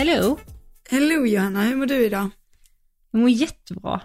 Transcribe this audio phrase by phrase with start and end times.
[0.00, 0.38] Hello.
[0.90, 2.30] Hello Johanna, hur mår du idag?
[3.10, 4.00] Jag mår jättebra.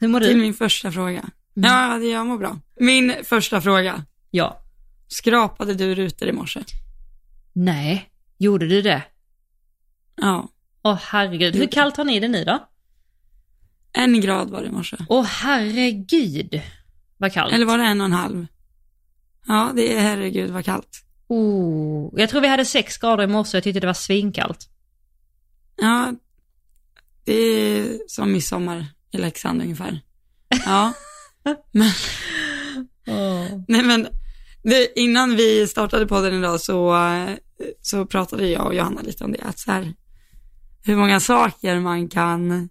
[0.00, 0.40] Hur mår Till du?
[0.40, 1.30] min första fråga.
[1.54, 2.58] Ja, det- jag mår bra.
[2.80, 4.04] Min första fråga.
[4.30, 4.62] Ja.
[5.08, 6.64] Skrapade du rutor i morse?
[7.52, 9.02] Nej, gjorde du det?
[10.16, 10.48] Ja.
[10.82, 12.68] Åh herregud, hur kallt har ni det nu då?
[13.92, 14.96] En grad var det i morse.
[15.08, 16.62] Åh herregud,
[17.16, 17.52] vad kallt.
[17.52, 18.46] Eller var det en och en halv?
[19.46, 21.04] Ja, det är herregud vad kallt.
[21.34, 24.68] Oh, jag tror vi hade sex grader i morse, jag tyckte det var svinkallt.
[25.76, 26.14] Ja,
[27.24, 30.00] det är som midsommar i Leksand ungefär.
[30.64, 30.92] Ja,
[31.72, 31.90] men,
[33.68, 34.06] nej men,
[34.62, 36.96] det, innan vi startade podden idag så,
[37.80, 39.94] så pratade jag och Johanna lite om det, att så här,
[40.84, 42.68] hur många saker man kan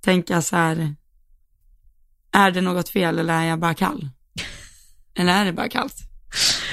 [0.00, 0.94] tänka så här,
[2.32, 4.08] är det något fel eller är jag bara kall?
[5.14, 6.07] Eller är det bara kallt?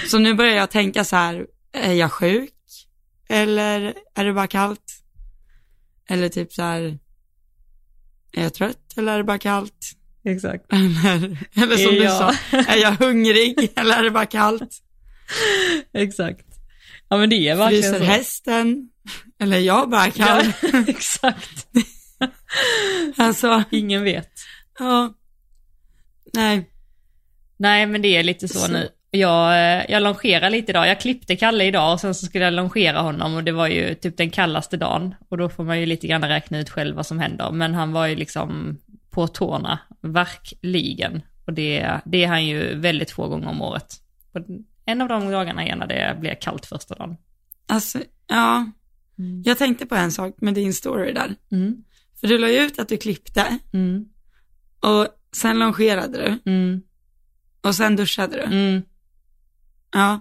[0.07, 2.51] Så nu börjar jag tänka så här, är jag sjuk?
[3.29, 5.01] Eller är det bara kallt?
[6.09, 6.99] Eller typ så här,
[8.33, 9.91] är jag trött eller är det bara kallt?
[10.25, 10.73] Exakt.
[10.73, 12.33] Eller, eller som Är du jag- sa,
[12.67, 14.81] är jag hungrig eller är det bara kallt?
[15.93, 16.45] Exakt.
[17.09, 18.05] Ja men det är verkligen Fryser så.
[18.05, 18.89] hästen?
[19.39, 20.51] Eller är jag bara kall?
[20.61, 21.67] Ja, exakt.
[23.17, 24.31] Alltså, Ingen vet.
[24.79, 25.13] ja.
[26.33, 26.69] Nej,
[27.57, 28.71] Nej men det är lite så, Så.
[28.71, 28.89] nu.
[29.15, 30.87] Jag, eh, jag longerar lite idag.
[30.87, 33.95] Jag klippte Kalle idag och sen så skulle jag longera honom och det var ju
[33.95, 35.15] typ den kallaste dagen.
[35.29, 37.51] Och då får man ju lite grann räkna ut själv vad som händer.
[37.51, 38.77] Men han var ju liksom
[39.09, 41.21] på tårna, verkligen.
[41.45, 43.93] Och det, det är han ju väldigt få gånger om året.
[44.33, 44.41] Och
[44.85, 47.17] en av de dagarna är när det blir kallt första dagen.
[47.67, 48.65] alltså, ja.
[49.45, 51.35] Jag tänkte på en sak med din story där.
[51.51, 51.75] Mm.
[52.19, 54.05] För du la ju ut att du klippte Mm.
[54.79, 56.81] och sen longerade du Mm.
[57.61, 58.55] och sen duschade du.
[59.95, 60.19] Ja.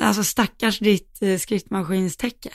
[0.00, 2.50] Alltså stackars ditt eh, skriftmaskinstäcke.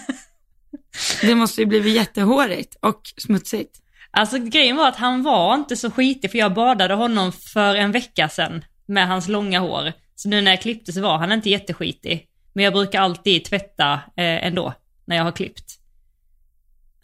[1.20, 3.78] det måste ju blivit jättehårigt och smutsigt.
[4.10, 7.92] Alltså grejen var att han var inte så skitig för jag badade honom för en
[7.92, 9.92] vecka sedan med hans långa hår.
[10.14, 12.26] Så nu när jag klippte så var han inte jätteskitig.
[12.52, 14.74] Men jag brukar alltid tvätta eh, ändå
[15.04, 15.78] när jag har klippt.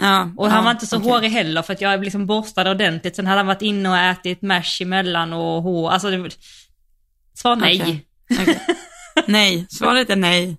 [0.00, 1.10] Ja, Och han ja, var inte så okej.
[1.10, 3.16] hårig heller för att jag liksom borstade ordentligt.
[3.16, 5.91] Sen hade han varit inne och ätit mash emellan och hår.
[5.91, 6.30] Alltså det...
[7.34, 7.81] Svar nej.
[7.83, 8.06] Okej.
[8.43, 8.61] Okej.
[9.27, 10.56] Nej, svaret är nej.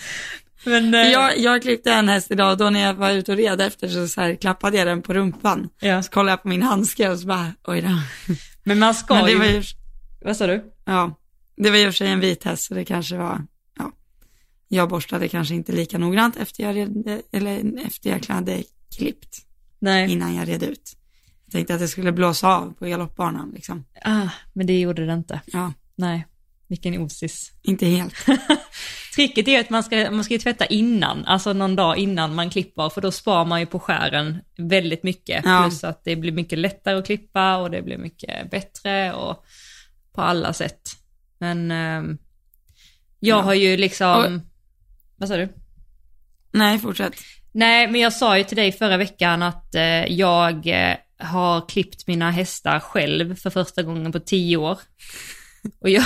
[0.64, 0.94] Men...
[0.94, 3.60] eh, Jag, jag klippte en häst idag och då när jag var ute och red
[3.60, 5.68] efter så, så här, klappade jag den på rumpan.
[5.80, 6.02] ja.
[6.02, 7.88] Så kollade jag på min handske och så bara, oj då.
[8.64, 9.38] Men man ska Men det ju...
[9.38, 9.62] var ju,
[10.24, 10.64] Vad sa du?
[10.84, 11.18] ja,
[11.56, 13.42] det var ju i och för sig en vit häst så det kanske var,
[13.78, 13.92] ja,
[14.68, 18.62] jag borstade kanske inte lika noggrant efter jag red, eller efter jag hade
[18.96, 19.36] klippt
[19.78, 20.12] Nej.
[20.12, 20.92] innan jag red ut.
[21.44, 23.84] Jag tänkte att det skulle blåsa av på galoppbanan liksom.
[24.04, 25.40] Ah, men det gjorde det inte.
[25.46, 26.26] Ja, Nej.
[26.68, 27.52] Vilken osis.
[27.62, 28.14] inte helt.
[29.14, 32.50] Tricket är att man ska, man ska ju tvätta innan, alltså någon dag innan man
[32.50, 35.44] klipper, för då sparar man ju på skären väldigt mycket.
[35.44, 35.62] Ja.
[35.68, 39.44] Plus att det blir mycket lättare att klippa och det blir mycket bättre och
[40.14, 40.80] på alla sätt.
[41.38, 42.18] Men ehm,
[43.20, 43.42] jag Ja.
[43.42, 44.40] har ju liksom, Och-
[45.16, 45.48] vad sa du?
[46.52, 47.14] Nej, fortsätt.
[47.52, 52.06] Nej, men jag sa ju till dig förra veckan att eh, jag eh, har klippt
[52.06, 54.78] mina hästar själv för första gången på tio år.
[55.80, 56.04] Och, jag,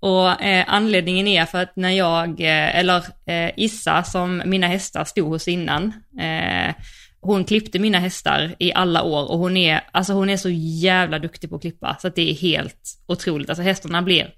[0.00, 5.04] och eh, anledningen är för att när jag, eh, eller eh, Issa som mina hästar
[5.04, 6.74] stod hos innan, eh,
[7.20, 10.50] hon klippte mina hästar i alla år och hon är, alltså hon är så
[10.82, 13.48] jävla duktig på att klippa så att det är helt otroligt.
[13.48, 14.30] Alltså hästarna blir,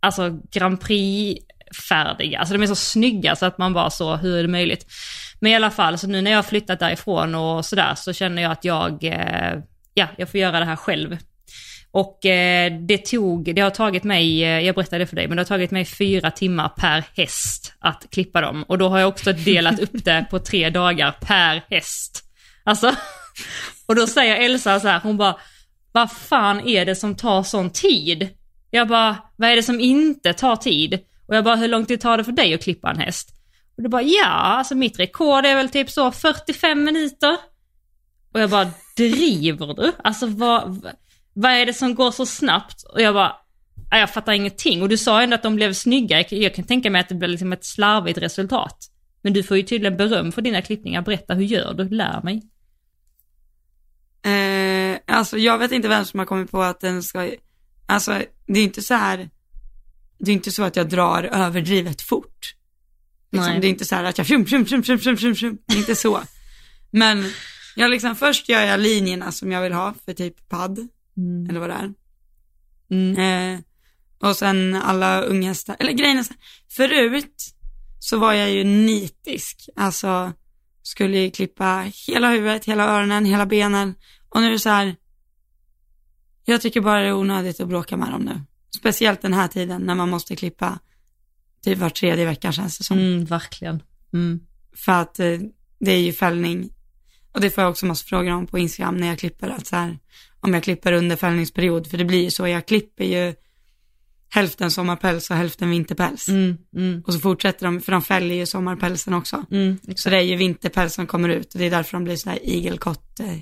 [0.00, 1.44] alltså Grand Prix
[1.88, 4.86] färdiga, alltså de är så snygga så att man bara så, hur är det möjligt?
[5.40, 8.42] Men i alla fall, så nu när jag har flyttat därifrån och sådär så känner
[8.42, 9.58] jag att jag, eh,
[9.94, 11.16] ja, jag får göra det här själv.
[11.90, 15.36] Och eh, det tog, det har tagit mig, eh, jag berättade det för dig, men
[15.36, 18.62] det har tagit mig fyra timmar per häst att klippa dem.
[18.62, 22.24] Och då har jag också delat upp det på tre dagar per häst.
[22.64, 22.94] Alltså,
[23.86, 25.36] och då säger Elsa så här, hon bara,
[25.92, 28.28] vad fan är det som tar sån tid?
[28.70, 30.94] Jag bara, vad är det som inte tar tid?
[31.26, 33.34] Och jag bara, hur lång tid tar det för dig att klippa en häst?
[33.76, 37.36] Och du bara, ja, alltså mitt rekord är väl typ så 45 minuter.
[38.34, 39.92] Och jag bara, driver du?
[40.04, 40.92] Alltså vad,
[41.40, 42.82] vad är det som går så snabbt?
[42.82, 43.36] Och jag bara,
[43.90, 44.82] "Nej, jag fattar ingenting.
[44.82, 46.16] Och du sa ändå att de blev snygga.
[46.16, 48.90] Jag kan- Jag kan tänka mig att det blev liksom ett slarvigt resultat.
[49.22, 51.02] Men du får ju tydligen beröm för dina klippningar.
[51.02, 51.88] Berätta, hur gör du?
[51.88, 52.42] Lär mig.
[54.22, 57.30] Eh, alltså jag vet inte vem som har kommit på att den ska,
[57.86, 59.30] alltså det är inte så här,
[60.18, 62.54] det är inte så att jag drar överdrivet fort.
[63.32, 63.60] Liksom, Nej.
[63.60, 65.58] det är inte så här att jag fjum, fjum, fjum, fjum, fjum, fjum, fjum.
[65.66, 66.20] Det är inte så.
[66.90, 67.24] Men
[67.76, 70.88] jag liksom, först gör jag linjerna som jag vill ha för typ padd,
[71.48, 71.94] eller vad det är.
[72.90, 73.18] Mm.
[73.18, 73.60] Eh,
[74.28, 77.54] och sen alla unghästar, eller grejen är så här, förut
[77.98, 79.68] så var jag ju nitisk.
[79.76, 80.32] Alltså,
[80.82, 83.94] skulle ju klippa hela huvudet, hela öronen, hela benen.
[84.28, 84.96] Och nu är det så här,
[86.44, 88.40] jag tycker bara det är onödigt att bråka med dem nu.
[88.78, 90.78] Speciellt den här tiden när man måste klippa
[91.62, 92.98] typ var tredje vecka känns det som.
[92.98, 93.82] Mm, verkligen.
[94.12, 94.40] Mm.
[94.76, 95.38] För att eh,
[95.80, 96.70] det är ju fällning.
[97.32, 99.48] Och det får jag också massa frågor om på Instagram när jag klipper.
[99.48, 99.98] Att så här,
[100.40, 101.86] om jag klipper under fällningsperiod.
[101.86, 103.34] För det blir ju så, jag klipper ju
[104.30, 106.28] hälften sommarpäls och hälften vinterpäls.
[106.28, 109.44] Mm, mm, Och så fortsätter de, för de fäller ju sommarpälsen också.
[109.50, 112.16] mm, Så det är ju vinterpäls som kommer ut och det är därför de blir
[112.16, 113.38] så här igelkott eh,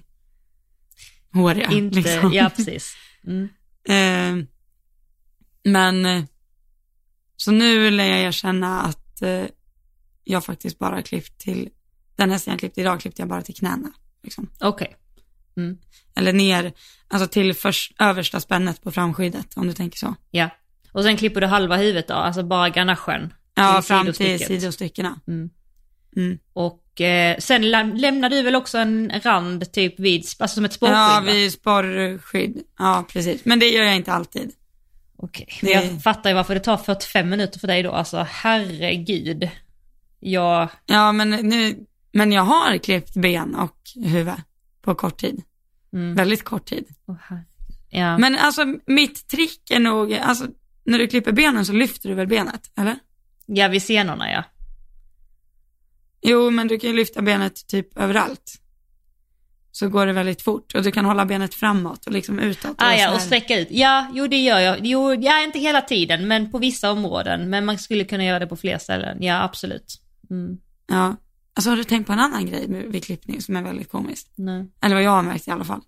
[1.33, 1.71] håriga.
[1.71, 2.33] Inte, liksom.
[2.33, 2.97] ja precis.
[3.27, 3.49] Mm.
[3.89, 4.45] Eh,
[5.65, 6.25] men, eh,
[7.37, 9.45] så nu vill jag erkänna att eh,
[10.25, 11.69] jag faktiskt bara klippt till,
[12.17, 13.93] den hästen jag klippt idag klippte jag bara till knäna.
[14.23, 14.51] Liksom.
[14.61, 14.97] Okej.
[15.57, 15.79] Mm.
[16.15, 16.73] Eller ner,
[17.09, 20.15] alltså till först, översta spännet på framskyddet, om du tänker så.
[20.31, 20.51] Ja.
[20.93, 23.33] Och sen klipper du halva huvudet då, alltså bara ganachen.
[23.55, 25.21] Ja, Till fram till sidostyckena.
[25.29, 25.51] Mm.
[26.17, 26.39] Mm.
[26.53, 30.73] Och eh, sen lä- lämnar du väl också en rand typ vid, alltså som ett
[30.73, 32.63] spårskydd Ja, vid sporrskydd.
[32.79, 33.45] Ja, precis.
[33.45, 34.53] Men det gör jag inte alltid.
[35.19, 38.27] Okej, Det- men jag fattar ju varför det tar 45 minuter för dig då, alltså
[38.31, 39.51] herregud.
[40.21, 44.35] Jag, Ja, men nu, men jag har klippt ben och huvud
[44.87, 45.43] på kort tid.
[45.93, 46.85] mm, Väldigt kort tid.
[47.21, 47.47] herregud.
[47.91, 48.19] ja.
[48.19, 50.47] Men alltså mitt trick är nog, alltså
[50.85, 52.99] när du klipper benen så lyfter du väl benet, eller?
[53.47, 54.45] ja, vid senorna ja.
[56.23, 58.61] Jo, men du kan ju lyfta benet typ överallt.
[59.73, 62.75] Så går det väldigt fort och du kan hålla benet framåt och liksom utåt.
[62.79, 63.69] Ah, så ja, och sträcka ut.
[63.71, 64.87] Ja, jo det gör jag.
[64.87, 67.51] Jo, ja, inte hela tiden, men på vissa områden.
[67.51, 69.23] Men man skulle kunna göra det på fler ställen.
[69.23, 70.01] Ja, absolut.
[70.31, 70.59] Mm.
[70.87, 71.17] Ja.
[71.57, 74.33] Alltså har du tänkt på en annan grej med, vid klippning som är väldigt komiskt?
[74.35, 74.67] Nej.
[74.81, 75.83] Eller vad jag har märkt i alla fall.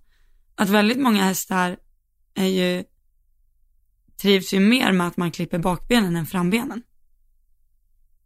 [0.54, 1.76] Att väldigt många hästar
[2.34, 2.84] är ju,
[4.22, 6.82] trivs ju mer med att man klipper bakbenen än frambenen.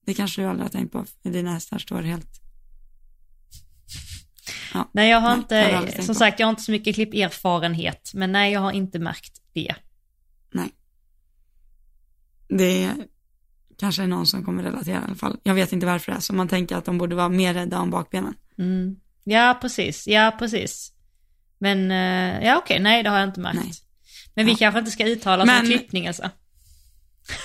[0.06, 2.40] Det kanske du aldrig har tänkt på, för dina hästar står helt...
[4.74, 4.90] Ja.
[4.92, 6.18] Nej, jag har Nej, inte, jag som på.
[6.18, 8.10] sagt, jag har inte så mycket klipperfarenhet.
[8.14, 9.74] Men nej, jag har inte märkt det.
[10.52, 10.70] Nej.
[12.48, 13.06] Det är,
[13.82, 15.36] kanske någon som kommer relatera i alla fall.
[15.42, 16.34] Jag vet inte varför det är så.
[16.34, 18.34] Man tänker att de borde vara mer rädda om bakbenen.
[18.58, 18.96] Mm.
[19.24, 20.06] Ja, precis.
[20.06, 20.92] Ja, precis.
[21.58, 23.58] Men, eh, ja okej, nej det har jag inte märkt.
[23.62, 23.72] Nej.
[24.34, 24.58] Men vi Ja.
[24.58, 26.30] kanske inte ska uttala oss Men- om klippning alltså.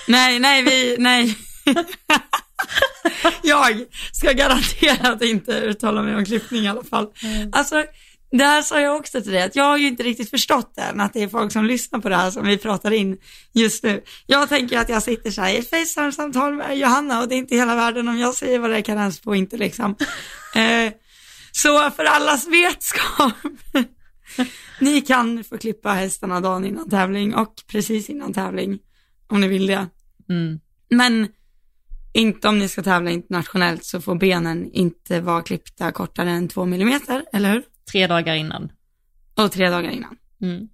[0.08, 1.36] Nej, nej, vi, nej.
[3.42, 7.06] jag ska garanterat inte uttala mig om klippning i alla fall.
[7.52, 7.84] Alltså,
[8.30, 11.00] det här sa jag också till dig, att jag har ju inte riktigt förstått än
[11.00, 13.18] att det är folk som lyssnar på det här som vi pratar in
[13.52, 14.02] just nu.
[14.26, 17.36] Jag tänker att jag sitter så här i ett Facetime-samtal med Johanna och det är
[17.36, 19.96] inte hela världen om jag säger vad det är karens på inte liksom.
[20.54, 20.92] Eh,
[21.52, 23.32] så för allas vetskap,
[24.80, 28.78] ni kan få klippa hästarna dagen innan tävling och precis innan tävling,
[29.26, 29.86] om ni vill det.
[30.28, 30.60] Mm.
[30.90, 31.28] Men
[32.12, 36.64] inte om ni ska tävla internationellt så får benen inte vara klippta kortare än två
[36.64, 37.62] millimeter, eller hur?
[37.92, 38.72] Tre dagar innan.
[39.36, 40.16] Och tre dagar innan.
[40.42, 40.68] Mm.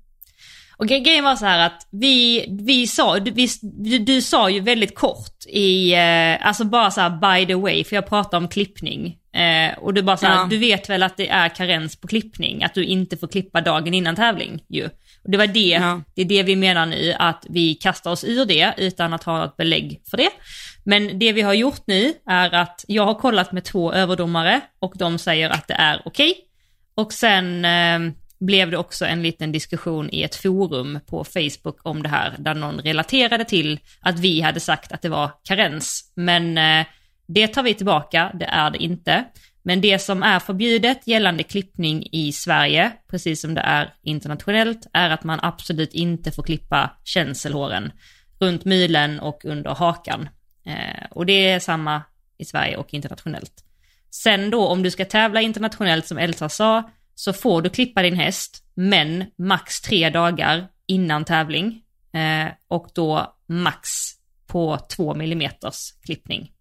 [0.77, 4.51] Och gre- grejen var så här att vi, vi sa, du, vi, du, du sa
[4.51, 8.37] ju väldigt kort i, eh, alltså bara så här by the way, för jag pratade
[8.37, 9.19] om klippning.
[9.35, 10.47] Eh, och du bara så här, Ja.
[10.51, 13.95] du vet väl att det är karens på klippning, att du inte får klippa dagen
[13.95, 14.85] innan tävling ju.
[15.25, 16.01] Och det var det, Ja.
[16.15, 19.39] det är det vi menar nu, att vi kastar oss ur det utan att ha
[19.39, 20.29] något belägg för det.
[20.85, 24.93] Men det vi har gjort nu är att jag har kollat med två överdomare och
[24.97, 26.35] de säger att det är okej.
[26.95, 32.03] Och sen eh, blev det också en liten diskussion i ett forum på Facebook om
[32.03, 36.13] det här, där någon relaterade till att vi hade sagt att det var karens.
[36.15, 36.87] Men eh,
[37.27, 39.25] det tar vi tillbaka, det är det inte.
[39.63, 45.11] Men det som är förbjudet gällande klippning i Sverige, precis som det är internationellt, är
[45.11, 47.93] att man absolut inte får klippa känselhåren
[48.41, 50.29] runt mylen och under hakan.
[50.67, 52.03] Eh, och det är samma
[52.39, 53.65] i Sverige och internationellt.
[54.23, 58.15] Sen då om du ska tävla internationellt som Elsa sa, så får du klippa din
[58.17, 61.83] häst, men max tre dagar innan tävling.
[62.13, 63.89] Eh, och då max
[64.47, 66.53] på två millimeters klippning.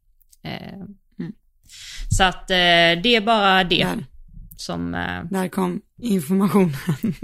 [0.43, 0.79] Eh,
[2.09, 2.55] Så att eh,
[3.03, 4.05] det är bara det Där,
[4.57, 6.73] som, eh, där kom informationen.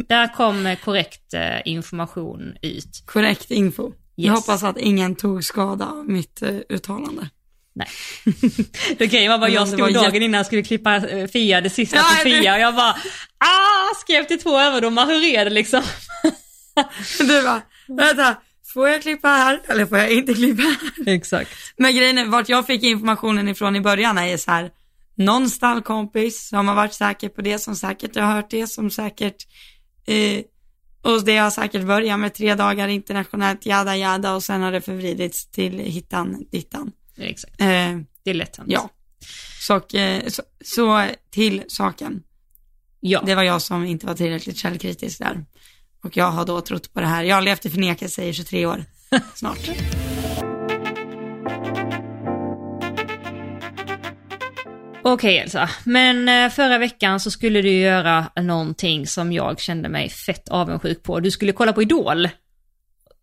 [0.08, 3.04] där kom eh, korrekt eh, information ut.
[3.06, 3.92] Korrekt info.
[4.16, 4.40] Jag Yes.
[4.48, 7.30] hoppas att ingen tog skada av mitt uttalande.
[7.80, 7.88] Nej.
[8.98, 11.98] Det grejen var bara, jag stod dagen innan jag skulle klippa eh, Fia, det sista
[11.98, 12.96] Ja, det- Fia, och jag bara
[13.38, 15.82] ah, skrev till två överdomar, hur är det liksom?
[17.20, 18.36] Du bara, vänta,
[18.74, 21.14] får jag klippa här eller får jag inte klippa här?
[21.16, 21.50] Exakt.
[21.78, 24.70] Men grejen är, vart jag fick informationen ifrån i början är så här,
[25.18, 29.36] någon stallkompis som har varit säker på det, som säkert har hört det, som säkert,
[30.08, 30.42] eh,
[31.02, 34.82] och det har säkert börjat med tre dagar internationellt, jada jada, och sen har det
[34.82, 36.92] förvridits till hittan, dittan.
[37.20, 37.62] Exakt.
[37.62, 37.68] Eh,
[38.24, 38.70] Det är lätt hänt.
[38.72, 38.90] Ja.
[39.62, 42.24] Så, eh, så, så till saken.
[43.00, 43.24] Ja.
[43.26, 45.46] Det var jag som inte var tillräckligt källkritisk där.
[46.04, 47.24] Och jag har då trott på det här.
[47.24, 48.86] Jag har levt i förnekelse i 23 år
[49.36, 49.70] snart.
[55.04, 60.10] Okej Elsa, men eh, förra veckan så skulle du göra någonting som jag kände mig
[60.10, 61.20] fett avundsjuk på.
[61.20, 62.30] Du skulle kolla på Idol.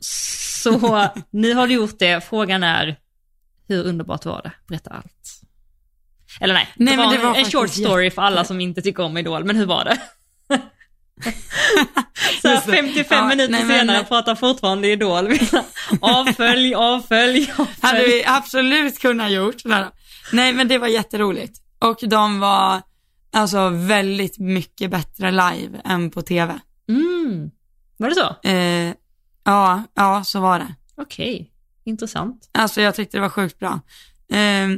[0.01, 2.25] Så nu har du gjort det.
[2.25, 2.97] Frågan är,
[3.69, 4.53] hur underbart var det?
[4.69, 5.41] Berätta allt.
[6.41, 8.83] Eller nej, Nej, det men det var en faktiskt short story för alla som inte
[8.83, 9.99] tycker om Idol, men hur var det?
[12.43, 12.73] Så här Just det.
[12.73, 15.29] 55 Ja, minuter nej, men- senare pratar fortfarande Idol.
[16.01, 18.07] avfölj, avfölj, Hade avfölj.
[18.07, 19.65] vi absolut kunnat gjort.
[19.65, 19.85] Nej,
[20.33, 21.59] Nej men det var jätteroligt.
[21.79, 22.83] Och de var
[23.33, 26.59] alltså väldigt mycket bättre live än på tv.
[26.89, 27.51] Mm.
[27.97, 28.49] Var det så?
[28.49, 28.93] Eh,
[29.45, 30.75] ja, ja så var det.
[30.97, 31.51] Okej,
[31.87, 32.51] intressant.
[32.53, 33.81] Alltså jag tyckte det var sjukt bra.
[34.33, 34.69] Eh,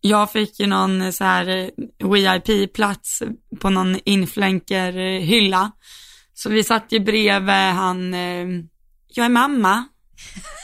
[0.00, 3.22] jag fick ju någon så här eh, VIP-plats
[3.60, 5.72] på någon inflänker-hylla.
[6.34, 8.46] Så vi satt ju bredvid han, eh,
[9.08, 9.84] jag är mamma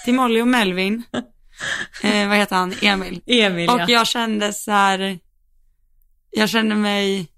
[0.05, 1.03] till Molly och Melvin.
[2.03, 2.75] Eh, vad heter han?
[2.83, 3.23] Emil.
[3.27, 3.87] Emil Och ja.
[3.89, 5.19] jag kände så här,
[6.31, 7.29] jag kände mig,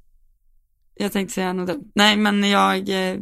[0.94, 1.92] jag tänkte säga något dumt.
[1.94, 3.16] Nej men jag eh,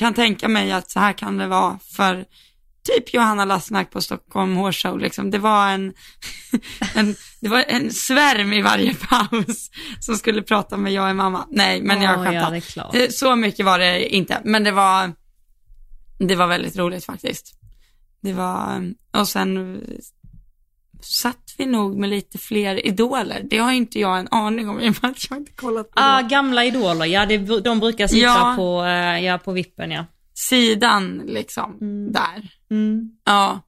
[0.00, 2.24] kan tänka mig att så här kan det vara för
[2.88, 5.30] typ Johanna Lassmark på Stockholm Hårshow liksom.
[5.30, 5.92] Det var en,
[6.94, 11.46] en, det var en svärm i varje paus som skulle prata med jag är mamma.
[11.50, 12.62] Nej men jag skämtar.
[12.76, 12.98] Ja.
[12.98, 15.12] Eh, Så mycket var det inte, men det var,
[16.18, 17.54] det var väldigt roligt faktiskt.
[18.22, 19.82] Det var, och sen
[21.04, 23.46] satt vi nog med lite fler idoler.
[23.50, 25.92] Det har inte jag en aning om i och med att jag inte kollat på
[26.00, 26.28] Ah, det.
[26.28, 28.52] gamla idoler, ja det, de brukar sitta Ja.
[28.56, 30.04] på, eh, ja, på vippen ja.
[30.34, 32.12] Sidan liksom, Mm.
[32.12, 32.50] där.
[32.70, 33.10] Mm.
[33.24, 33.60] Ja.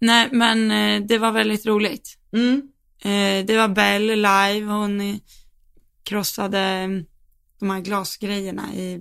[0.00, 2.18] Nej, men eh, det var väldigt roligt.
[2.32, 2.62] Mm.
[3.02, 5.20] Eh, det var Belle live, hon
[6.02, 6.88] krossade eh,
[7.60, 9.00] de här glasgrejerna i,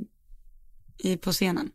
[0.98, 1.70] i, på scenen.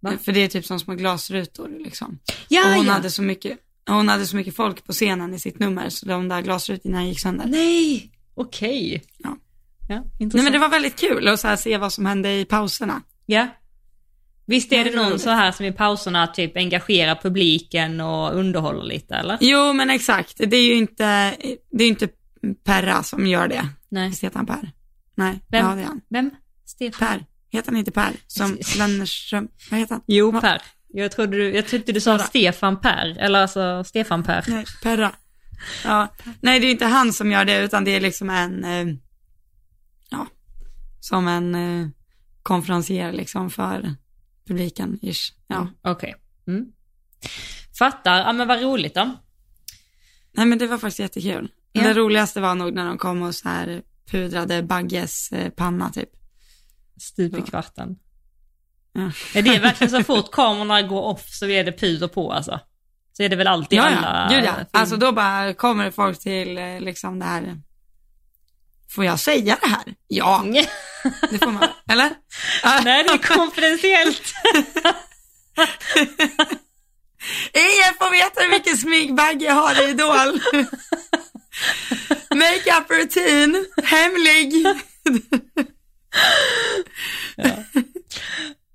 [0.00, 0.12] Va?
[0.22, 2.18] För det är typ som små glasrutor liksom.
[2.48, 2.92] Ja, och hon ja.
[2.92, 6.28] hade så mycket, hon hade så mycket folk på scenen i sitt nummer så de
[6.28, 7.46] där glasrutorna gick sönder.
[7.46, 9.02] Nej, okej.
[9.18, 9.36] Ja.
[9.88, 12.44] Ja, Nej men det var väldigt kul att så här se vad som hände i
[12.44, 13.02] pauserna.
[13.26, 13.48] Ja.
[14.46, 19.14] Visst är det någon så här som i pauserna typ engagerar publiken och underhåller lite
[19.14, 19.38] eller?
[19.40, 21.36] Jo men exakt, det är ju inte,
[21.70, 22.08] det är inte
[22.64, 23.68] Perra som gör det.
[23.88, 24.08] Nej.
[24.08, 24.72] Visst heter han Per?
[25.14, 25.66] Nej, Vem?
[25.66, 26.00] ja det är han.
[26.08, 26.30] Vem?
[26.64, 27.08] Stefan?
[27.08, 28.12] Per, heter han inte Per?
[28.26, 30.02] Som Lennerström, vad heter han?
[30.06, 30.40] Jo?
[30.40, 30.62] Per.
[30.92, 32.26] Jag trodde du, jag tyckte du sa Perra.
[32.26, 34.44] Stefan Per, eller alltså Stefan Per.
[34.48, 35.12] Nej, Perra.
[35.84, 36.08] Ja,
[36.40, 38.94] nej det är inte han som gör det utan det är liksom en, eh,
[40.10, 40.26] ja,
[41.00, 41.88] som en eh,
[42.42, 43.94] konferencier liksom för
[44.46, 45.32] publiken, ish.
[45.46, 45.68] Ja.
[45.82, 46.14] Okej.
[46.48, 46.66] Mm.
[47.78, 49.16] Fattar, ja men vad roligt då.
[50.32, 51.52] Nej men det var faktiskt jättekul.
[51.72, 51.82] Ja.
[51.82, 56.10] Det roligaste var nog när de kom och så här pudrade Bagges eh, panna typ.
[56.96, 57.98] Stup i kvarten.
[58.92, 59.10] Ja.
[59.34, 62.60] Är det verkligen så fort kamerorna går off så är det puder på alltså?
[63.12, 64.28] Så är det väl alltid Ja, alla...
[64.30, 64.54] ja, gud ja.
[64.70, 67.56] Alltså då bara kommer det folk till eh, liksom det här,
[68.94, 69.94] får jag säga det här?
[70.08, 70.44] Ja,
[71.30, 72.10] det får man eller?
[72.84, 74.22] Nej, det är konfidentiellt.
[77.52, 80.40] Ingen får veta hur mycket smink Bagge har i Idol.
[82.34, 84.66] Makeup rutin, hemlig.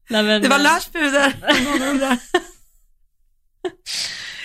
[0.09, 0.59] Nej, men, Det var
[1.79, 2.17] någon undrar.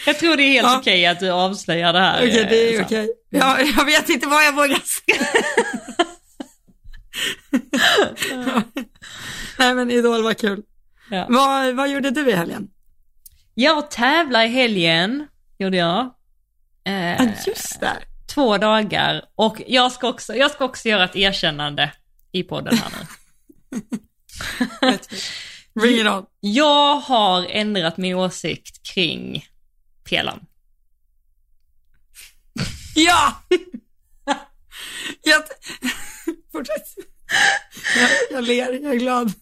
[0.07, 0.79] Jag tror det är helt Ja.
[0.79, 2.19] okej att du avslöjar det här.
[2.19, 3.09] Okej, det är eh, okej.
[3.31, 5.27] Ja, jag vet inte vad jag vågar säga.
[9.59, 10.63] Nej men Idol var kul.
[11.11, 11.27] Ja.
[11.29, 12.69] Vad, vad gjorde du i helgen?
[13.55, 15.27] Jag tävlar i helgen,
[15.59, 16.01] gjorde jag.
[16.85, 17.97] Eh, Ja, just det.
[18.35, 21.93] två dagar och jag ska, också, jag ska också göra ett erkännande
[22.33, 23.09] i podden här nu.
[25.75, 26.27] Bring it on.
[26.41, 29.45] Jag har ändrat min åsikt kring
[30.11, 30.41] pelaren.
[32.95, 33.43] Ja!
[35.23, 35.43] jag...
[36.53, 36.85] Fortsätt.
[37.97, 39.33] Jag, jag ler, jag är glad.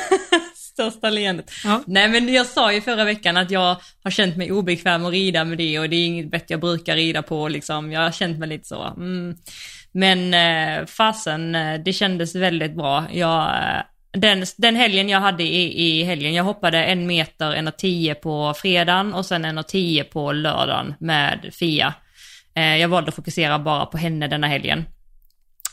[0.54, 1.50] Största leendet.
[1.64, 1.82] Ja.
[1.86, 5.44] Nej men jag sa ju förra veckan att jag har känt mig obekväm att rida
[5.44, 7.92] med det och det är inget bett jag brukar rida på liksom.
[7.92, 8.82] Jag har känt mig lite så.
[8.82, 9.36] Mm.
[9.92, 13.04] Men eh, fasen, eh, det kändes väldigt bra.
[13.12, 13.82] Jag, eh,
[14.14, 18.14] den, den helgen jag hade i, i helgen, jag hoppade en meter, en och tio
[18.14, 21.94] på fredagen och sen en och tio på lördagen med Fia.
[22.54, 24.84] Eh, jag valde att fokusera bara på henne denna helgen.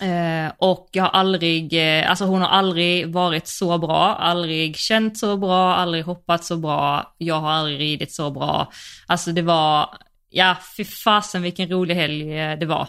[0.01, 5.17] Eh, och jag har aldrig, eh, alltså hon har aldrig varit så bra, aldrig känt
[5.17, 8.71] så bra, aldrig hoppat så bra, jag har aldrig ridit så bra.
[9.07, 9.89] Alltså det var,
[10.29, 12.87] ja fy fasen vilken rolig helg eh, det var.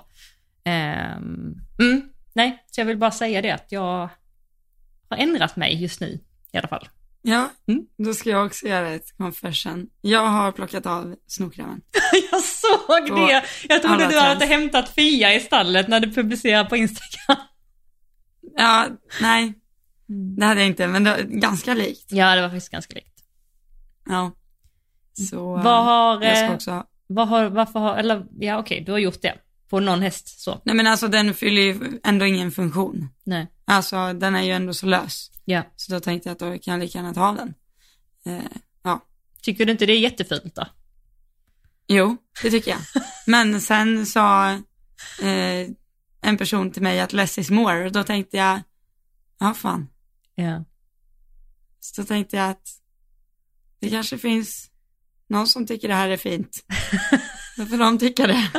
[0.65, 1.13] Eh,
[1.81, 4.09] mm, nej, så jag vill bara säga det att jag
[5.13, 6.21] har ändrat mig just nu
[6.53, 6.89] i alla fall.
[7.23, 7.85] Ja, mm.
[7.99, 9.87] då ska jag också göra ett confession.
[10.01, 11.81] Jag har plockat av snorkrämen.
[12.31, 13.45] jag såg på det!
[13.69, 17.47] Jag trodde du hade hämtat Fia i stallet när du publicerade på Instagram.
[18.57, 18.87] Ja,
[19.21, 19.55] nej.
[20.37, 22.13] Det hade jag inte, men det var ganska likt.
[22.13, 23.25] Ja, det var faktiskt ganska likt.
[24.07, 24.33] Ja.
[25.13, 26.89] Så vad har, jag ska eh, också ha.
[27.07, 29.35] Vad har, varför har, eller ja okej, du har gjort det.
[29.69, 30.61] På någon häst så.
[30.65, 33.09] Nej men alltså den fyller ju ändå ingen funktion.
[33.25, 33.47] Nej.
[33.65, 35.31] Alltså den är ju ändå så lös.
[35.45, 35.63] Ja.
[35.77, 37.55] Så då tänkte jag att då kan jag lika gärna ta den.
[38.25, 38.51] Eh,
[38.83, 39.01] ja.
[39.43, 40.67] Tycker du inte det är jättefint då?
[41.87, 42.81] Jo, det tycker jag.
[43.27, 44.51] Men sen sa
[45.23, 45.69] eh,
[46.21, 48.61] en person till mig att less is more och då tänkte jag,
[49.39, 49.89] ja fan.
[50.35, 50.65] Ja.
[51.81, 52.69] Så då tänkte jag att
[53.79, 54.71] det kanske finns
[55.29, 56.65] någon som tycker det här är fint.
[57.57, 58.51] Då får de tycka det.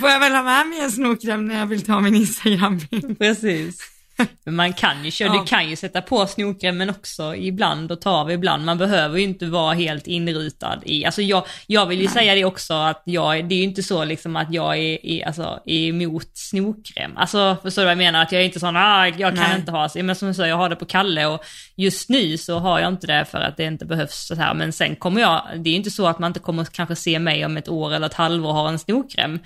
[0.00, 3.18] Får jag väl ha med mig en snorkräm när jag vill ta min Instagram-bild.
[3.18, 3.96] Precis.
[4.44, 5.40] Men man kan ju köra, ja.
[5.40, 8.64] du kan ju sätta på snorkrämmen också ibland och ta av ibland.
[8.64, 12.14] Man behöver ju inte vara helt inrutad i, alltså jag, jag vill ju Nej.
[12.14, 15.26] säga det också att jag, det är ju inte så liksom att jag är, är,
[15.26, 17.16] alltså, är emot snorkräm.
[17.16, 18.22] Alltså förstår du vad jag menar?
[18.22, 19.56] Att jag är inte sån, ah, jag kan Nej.
[19.58, 21.44] inte ha, men som jag sa, jag har det på Kalle och
[21.76, 24.54] just nu så har jag inte det för att det inte behövs så här.
[24.54, 27.18] Men sen kommer jag, det är ju inte så att man inte kommer kanske se
[27.18, 29.38] mig om ett år eller ett halvår ha en snorkräm.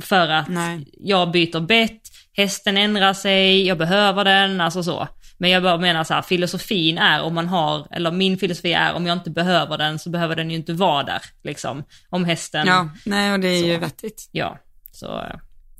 [0.00, 0.86] För att Nej.
[0.92, 2.02] jag byter bett,
[2.32, 5.08] hästen ändrar sig, jag behöver den, alltså så.
[5.38, 8.94] Men jag bara menar så här, filosofin är om man har, eller min filosofi är
[8.94, 11.84] om jag inte behöver den så behöver den ju inte vara där, liksom.
[12.08, 12.66] Om hästen.
[12.66, 13.66] Ja, nej och det är så.
[13.66, 14.28] ju vettigt.
[14.32, 14.58] Ja,
[14.92, 15.22] så.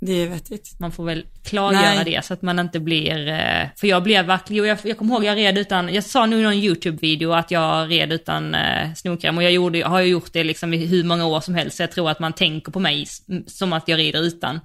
[0.00, 0.80] Det är vettigt.
[0.80, 2.04] Man får väl klargöra nej.
[2.04, 5.24] det så att man inte blir, eh, för jag blev verkligen, jag, jag kommer ihåg
[5.24, 9.36] jag red utan, jag sa nu i någon YouTube-video att jag red utan eh, snorkräm
[9.36, 11.82] och jag gjorde, har ju gjort det liksom i hur många år som helst så
[11.82, 13.06] jag tror att man tänker på mig
[13.46, 14.60] som att jag rider utan.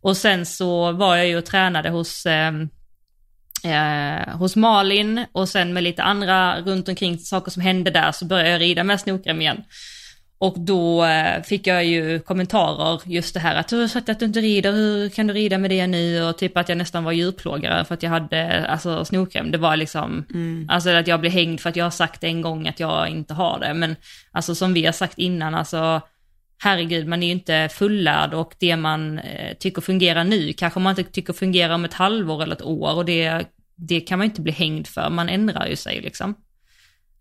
[0.00, 2.52] Och sen så var jag ju och tränade hos, eh,
[3.64, 8.24] eh, hos Malin och sen med lite andra runt omkring saker som hände där så
[8.24, 9.64] började jag rida med snokrem igen.
[10.40, 14.18] Och då eh, fick jag ju kommentarer just det här att du har sagt att
[14.18, 16.22] du inte rider, hur kan du rida med det nu?
[16.22, 19.50] Och typ att jag nästan var djurplågare för att jag hade alltså snorkräm.
[19.50, 20.66] Det var liksom, mm.
[20.70, 23.34] alltså att jag blev hängd för att jag har sagt en gång att jag inte
[23.34, 23.74] har det.
[23.74, 23.96] Men
[24.32, 26.00] alltså som vi har sagt innan, alltså
[26.58, 30.98] herregud, man är ju inte fullärd och det man eh, tycker fungerar nu kanske man
[30.98, 33.44] inte tycker fungerar om ett halvår eller ett år och det,
[33.76, 36.34] det kan man inte bli hängd för, man ändrar ju sig liksom.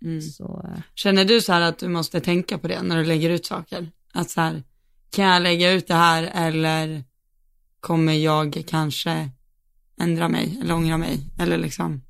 [0.03, 0.21] Mm.
[0.21, 0.81] Så, eh.
[0.95, 3.91] Känner du så här att du måste tänka på det när du lägger ut saker?
[4.13, 4.63] Att så här,
[5.15, 7.03] kan jag lägga ut det här eller
[7.79, 9.29] kommer jag kanske
[10.01, 12.01] ändra mig eller ångra mig eller liksom?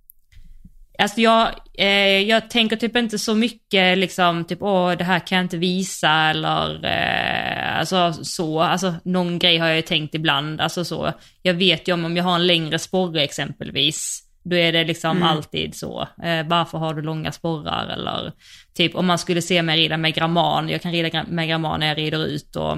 [1.00, 5.36] Alltså jag, eh, jag tänker typ inte så mycket liksom typ åh det här kan
[5.36, 10.62] jag inte visa eller eh, alltså så, alltså någon grej har jag ju tänkt ibland,
[10.62, 11.14] alltså så.
[11.42, 15.18] Jag vet ju om, om jag har en längre sporre exempelvis, då är det liksom
[15.18, 15.30] mm.
[15.30, 16.02] alltid så.
[16.24, 18.32] Eh, varför har du långa sporrar eller
[18.74, 21.88] typ om man skulle se mig rida med gramman, jag kan rida med gramman när
[21.88, 22.78] jag rider ut och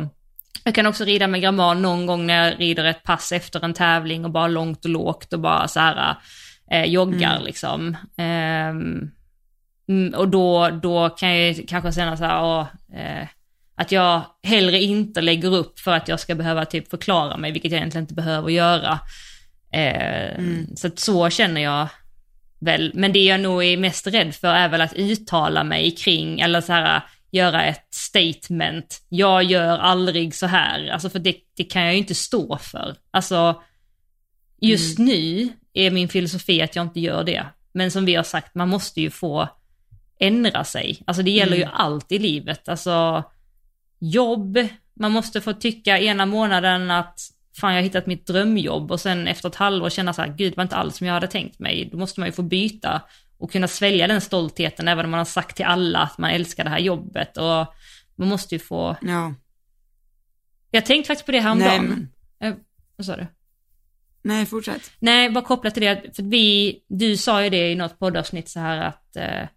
[0.63, 3.73] jag kan också rida med gramman någon gång när jag rider ett pass efter en
[3.73, 6.15] tävling och bara långt och lågt och bara så här
[6.71, 7.45] eh, joggar mm.
[7.45, 7.97] liksom.
[9.89, 12.67] Mm, och då, då kan jag kanske känna så här, åh,
[12.99, 13.27] eh,
[13.75, 17.71] att jag hellre inte lägger upp för att jag ska behöva typ förklara mig, vilket
[17.71, 18.99] jag egentligen inte behöver göra.
[19.71, 20.75] Eh, mm.
[20.75, 21.87] Så att så känner jag
[22.59, 22.91] väl.
[22.93, 26.61] Men det jag nog är mest rädd för är väl att uttala mig kring, eller
[26.61, 27.01] så här
[27.31, 29.01] göra ett statement.
[29.09, 32.95] Jag gör aldrig så här, alltså för det, det kan jag ju inte stå för.
[33.11, 33.61] Alltså,
[34.61, 35.09] just mm.
[35.09, 37.45] nu är min filosofi att jag inte gör det.
[37.71, 39.49] Men som vi har sagt, man måste ju få
[40.19, 41.01] ändra sig.
[41.07, 41.67] Alltså det gäller mm.
[41.67, 42.69] ju allt i livet.
[42.69, 43.23] Alltså
[43.99, 44.57] jobb,
[44.93, 47.19] man måste få tycka ena månaden att
[47.59, 50.51] fan jag har hittat mitt drömjobb och sen efter ett halvår känna så här, gud
[50.51, 51.89] det var inte alls som jag hade tänkt mig.
[51.91, 53.01] Då måste man ju få byta
[53.37, 56.63] och kunna svälja den stoltheten även om man har sagt till alla att man älskar
[56.63, 57.73] det här jobbet och
[58.15, 58.95] man måste ju få...
[59.01, 59.33] Ja.
[60.71, 61.85] Jag tänkte faktiskt på det häromdagen.
[61.85, 62.07] Nej,
[62.39, 62.51] men...
[62.51, 62.57] eh,
[62.95, 63.27] vad sa du?
[64.21, 64.91] Nej, fortsätt.
[64.99, 68.59] Nej, bara kopplat till det, för vi, du sa ju det i något poddavsnitt så
[68.59, 69.47] här att eh,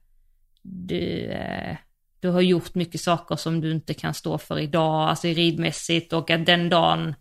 [0.63, 1.77] du, eh,
[2.21, 6.31] du har gjort mycket saker som du inte kan stå för idag, alltså ridmässigt och
[6.31, 7.15] att den dagen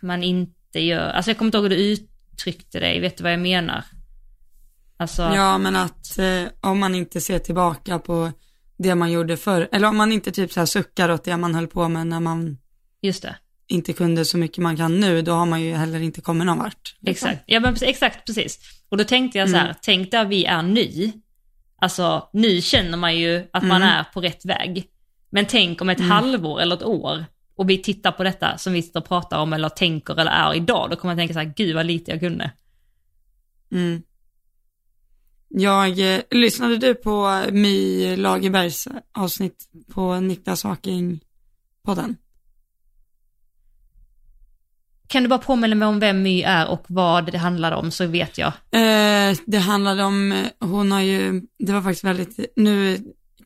[0.00, 3.32] man inte gör, alltså jag kommer inte ihåg hur du uttryckte dig, vet du vad
[3.32, 3.84] jag menar?
[4.96, 5.22] Alltså...
[5.22, 8.32] Ja, men att eh, om man inte ser tillbaka på
[8.78, 11.54] det man gjorde förr, eller om man inte typ så här suckar åt det man
[11.54, 12.58] höll på med när man
[13.02, 13.36] Just det
[13.68, 16.58] inte kunde så mycket man kan nu, då har man ju heller inte kommit någon
[16.58, 16.96] vart.
[17.00, 17.28] liksom.
[17.28, 18.58] Exakt, ja, men, precis- exakt precis.
[18.88, 21.12] Och då tänkte jag så här, tänk där vi är nu.
[21.80, 24.86] Alltså nu känner man ju att man är på rätt väg.
[25.30, 27.24] Men tänk om ett halvår eller ett år
[27.56, 30.54] och vi tittar på detta som vi sitter och pratar om eller tänker eller är
[30.54, 32.50] idag, då kommer man tänka så här, gud vad lite jag kunde.
[33.72, 34.02] Mm.
[35.48, 42.16] Jag, eh, lyssnade du på My Lagerbergs avsnitt på Niklas Haking-podden?
[45.08, 48.06] Kan du bara påminna mig om vem My är och vad det handlade om så
[48.06, 48.52] vet jag.
[48.70, 52.98] Eh, det handlade om, eh, hon har ju, det var faktiskt väldigt, nu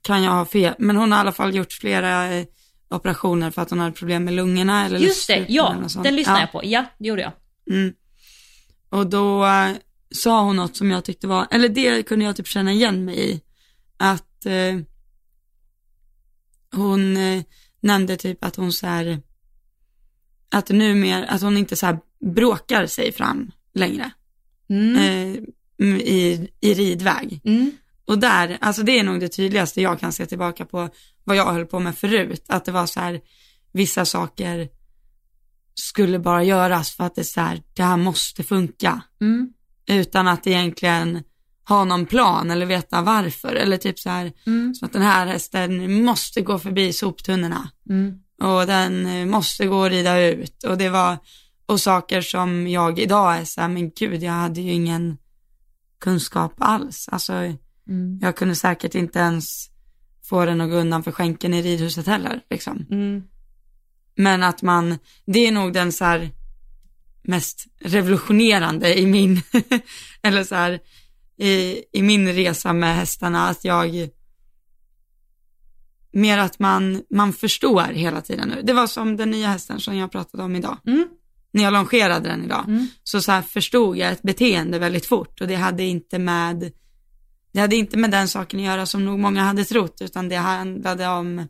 [0.03, 2.47] kan jag ha fel, men hon har i alla fall gjort flera eh,
[2.91, 6.41] operationer för att hon hade problem med lungorna eller Just det, ja, den lyssnade Ja.
[6.41, 6.61] jag på.
[6.65, 7.33] Ja, det gjorde jag.
[7.71, 7.95] Mm.
[8.89, 9.71] Och då eh,
[10.15, 13.31] sa hon något som jag tyckte var, eller det kunde jag typ känna igen mig
[13.31, 13.41] i.
[13.97, 14.79] Att eh,
[16.73, 17.43] hon eh,
[17.81, 19.23] nämnde typ att hon så här,
[20.51, 21.99] att numera, att hon inte så här
[22.35, 24.11] bråkar sig fram längre
[24.71, 24.97] Mm.
[24.97, 27.41] eh, i, i ridväg.
[27.45, 27.71] Mm.
[28.05, 30.89] Och där, alltså det är nog det tydligaste jag kan se tillbaka på
[31.25, 32.45] vad jag höll på med förut.
[32.49, 33.21] Att det var så här,
[33.73, 34.69] vissa saker
[35.75, 39.03] skulle bara göras för att det är så här, det här måste funka.
[39.21, 39.53] Mm.
[39.87, 41.23] Utan att egentligen
[41.69, 43.55] ha någon plan eller veta varför.
[43.55, 44.75] Eller typ så här, Mm.
[44.75, 47.71] som att den här hästen måste gå förbi soptunnorna.
[47.91, 48.15] Mm.
[48.43, 50.65] Och den måste gå och rida ut.
[50.65, 51.19] Och det var,
[51.67, 55.17] och saker som jag idag är så här, men gud, jag hade ju ingen
[56.01, 57.09] kunskap alls.
[57.13, 57.33] Alltså,
[57.89, 58.19] Mm.
[58.23, 59.67] jag kunde säkert inte ens
[60.31, 62.41] få den att gå undan för skänken i ridhuset heller.
[62.51, 62.87] Liksom.
[62.91, 63.23] Mm.
[64.17, 66.31] Men att man, det är nog den så här
[67.23, 69.43] mest revolutionerande i min,
[70.23, 70.81] eller så här,
[71.37, 74.09] i, i min resa med hästarna, att jag,
[76.13, 78.63] mer att man, man förstår hela tiden nu.
[78.63, 80.79] Det var som den nya hästen som jag pratade om idag.
[80.87, 81.09] Mm.
[81.53, 82.87] När jag longerade den idag, Mm.
[83.05, 86.73] så, så förstod jag ett beteende väldigt fort och det hade inte med,
[87.53, 90.37] det hade inte med den saken att göra som nog många hade trott, utan det
[90.37, 91.49] handlade om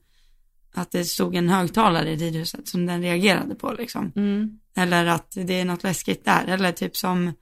[0.75, 4.13] att det stod en högtalare i ridhuset som den reagerade på liksom.
[4.17, 4.59] Mm.
[4.77, 7.33] Eller att det är något läskigt där, eller typ som,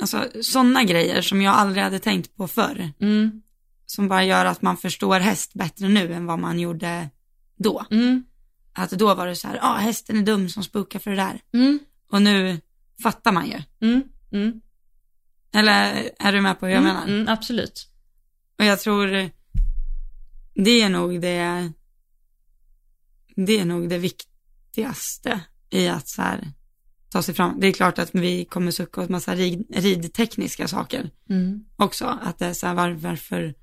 [0.00, 2.92] alltså sådana grejer som jag aldrig hade tänkt på förr.
[3.00, 3.42] Mm.
[3.86, 7.08] Som bara gör att man förstår häst bättre nu än vad man gjorde
[7.56, 7.84] då.
[7.90, 8.24] Mm.
[8.72, 11.16] Att då var det så här, ja ah, hästen är dum som spukar för det
[11.16, 11.40] där.
[11.54, 11.78] Mm.
[12.10, 12.60] Och nu
[13.02, 13.62] fattar man ju.
[15.54, 15.68] Mm.
[15.68, 15.68] Mm.
[15.68, 17.04] Eller är du med på hur jag menar?
[17.06, 17.28] Mm.
[17.28, 17.88] Absolut.
[18.58, 19.30] Och jag tror
[20.54, 21.72] det är nog det,
[23.36, 25.40] det är nog det viktigaste
[25.70, 26.52] i att så här
[27.10, 27.60] ta sig fram.
[27.60, 31.64] Det är klart att vi kommer sucka åt massa rid, ridtekniska saker Mm.
[31.76, 32.18] också.
[32.22, 33.54] Att det är så här, var, varför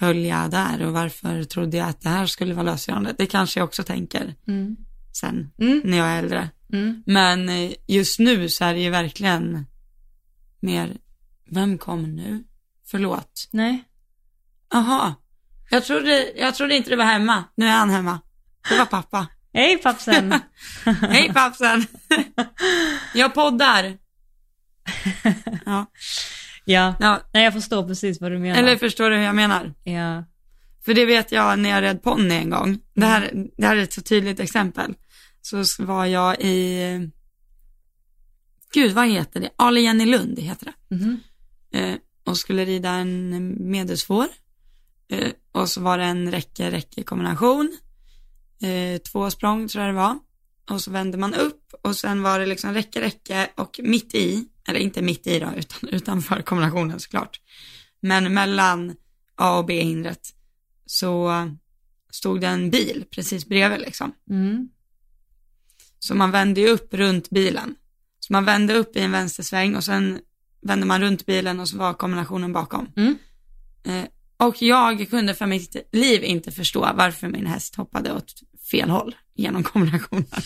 [0.00, 3.14] höll jag där och varför trodde jag att det här skulle vara lösgörande?
[3.18, 4.76] Det kanske jag också tänker Mm.
[5.20, 5.80] sen Mm.
[5.84, 6.48] när jag är äldre.
[6.72, 7.02] Mm.
[7.06, 9.66] Men eh, just nu så är det ju verkligen
[10.60, 10.96] mer,
[11.50, 12.44] vem kom nu?
[12.86, 13.48] Förlåt.
[13.50, 13.84] Nej.
[14.72, 15.14] Jaha.
[15.70, 17.44] Jag trodde, jag trodde inte det var hemma.
[17.54, 18.20] Nu är han hemma.
[18.68, 19.26] Det var pappa.
[19.52, 20.34] Hej pappsen.
[21.00, 21.86] Hej pappsen.
[23.14, 23.98] jag poddar.
[25.66, 25.86] Ja.
[26.64, 26.94] ja.
[27.00, 27.20] ja.
[27.32, 28.58] Nej, jag förstår precis vad du menar.
[28.58, 29.74] Eller förstår du hur jag menar?
[29.84, 30.24] Ja.
[30.84, 32.78] För det vet jag när jag red ponny en gång.
[32.94, 34.94] Det här, det här är ett så tydligt exempel.
[35.42, 37.10] Så var jag i,
[38.72, 39.50] gud vad heter det?
[39.56, 40.94] Ale Jenny Lund heter det.
[40.94, 41.20] Mhm.
[41.72, 44.26] eh, och skulle rida en medelsvår.
[45.08, 47.76] Eh, och så var det en räcke-räcke kombination.
[48.62, 50.18] Eh, två språng tror jag det var.
[50.70, 54.80] Och så vände man upp och sen var det liksom räcke-räcke och mitt i, eller
[54.80, 57.40] inte mitt i då, utan utanför kombinationen såklart.
[58.00, 58.96] Men mellan
[59.34, 60.34] A och B-hindret
[60.86, 61.32] så
[62.10, 64.12] stod det en bil precis bredvid liksom.
[64.30, 64.68] Mm.
[65.98, 67.74] Så man vände ju upp runt bilen.
[68.28, 70.20] Så man vände upp i en vänstersväng och sen
[70.62, 72.88] vände man runt bilen och så var kombinationen bakom.
[72.96, 73.16] Mm.
[73.86, 74.04] Eh,
[74.46, 78.34] och jag kunde för mitt liv inte förstå varför min häst hoppade åt
[78.70, 80.24] fel håll genom kombinationen.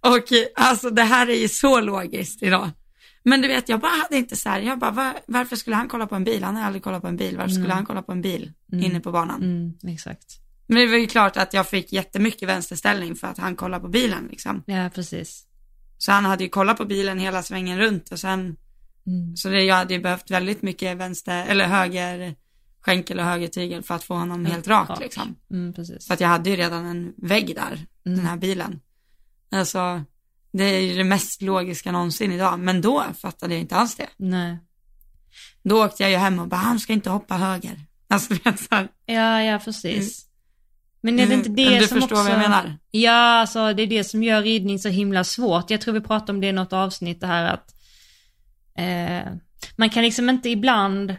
[0.00, 2.70] och alltså det här är ju så logiskt idag.
[3.24, 5.88] Men du vet, jag bara hade inte så här, jag bara, var, varför skulle han
[5.88, 6.44] kolla på en bil?
[6.44, 7.36] Han har aldrig kollat på en bil.
[7.36, 7.76] Varför skulle Mm.
[7.76, 8.84] han kolla på en bil Mm.
[8.84, 9.42] inne på banan?
[9.42, 9.94] Mm.
[9.94, 10.24] Exakt.
[10.66, 13.88] Men det var ju klart att jag fick jättemycket vänsterställning för att han kollade på
[13.88, 14.62] bilen liksom.
[14.66, 15.44] Ja, precis.
[16.02, 18.56] Så han hade ju kollat på bilen hela svängen runt och sen,
[19.06, 19.36] Mm.
[19.36, 22.34] så det, jag hade ju behövt väldigt mycket vänster, eller höger
[22.80, 25.00] skänkel och höger tygel för att få honom helt rak rak.
[25.00, 25.34] liksom.
[25.50, 25.74] Mm.
[26.06, 28.18] För att jag hade ju redan en vägg där, Mm.
[28.18, 28.80] den här bilen.
[29.50, 30.04] Alltså,
[30.52, 34.08] det är ju det mest logiska någonsin idag, men då fattade jag inte alls det.
[34.16, 34.58] Nej.
[35.62, 37.80] Då åkte jag ju hem och bara, han ska inte hoppa höger.
[38.08, 38.88] Alltså, vet, så här.
[39.06, 40.26] Ja, ja, precis.
[41.02, 42.24] Men är det inte det du som förstår också...
[42.24, 42.76] vad jag menar?
[42.90, 45.70] Ja, alltså det är det som gör ridning så himla svårt.
[45.70, 47.74] Jag tror vi pratade om det i något avsnitt det här att
[48.78, 49.32] eh,
[49.76, 51.16] man kan liksom inte ibland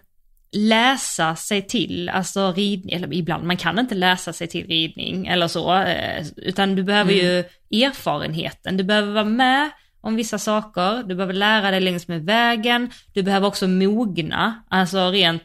[0.51, 5.47] läsa sig till, alltså ridning, eller ibland, man kan inte läsa sig till ridning eller
[5.47, 7.25] så, eh, utan du behöver Mm.
[7.25, 9.69] ju erfarenheten, du behöver vara med
[10.01, 15.09] om vissa saker, du behöver lära dig längs med vägen, du behöver också mogna, alltså
[15.09, 15.43] rent,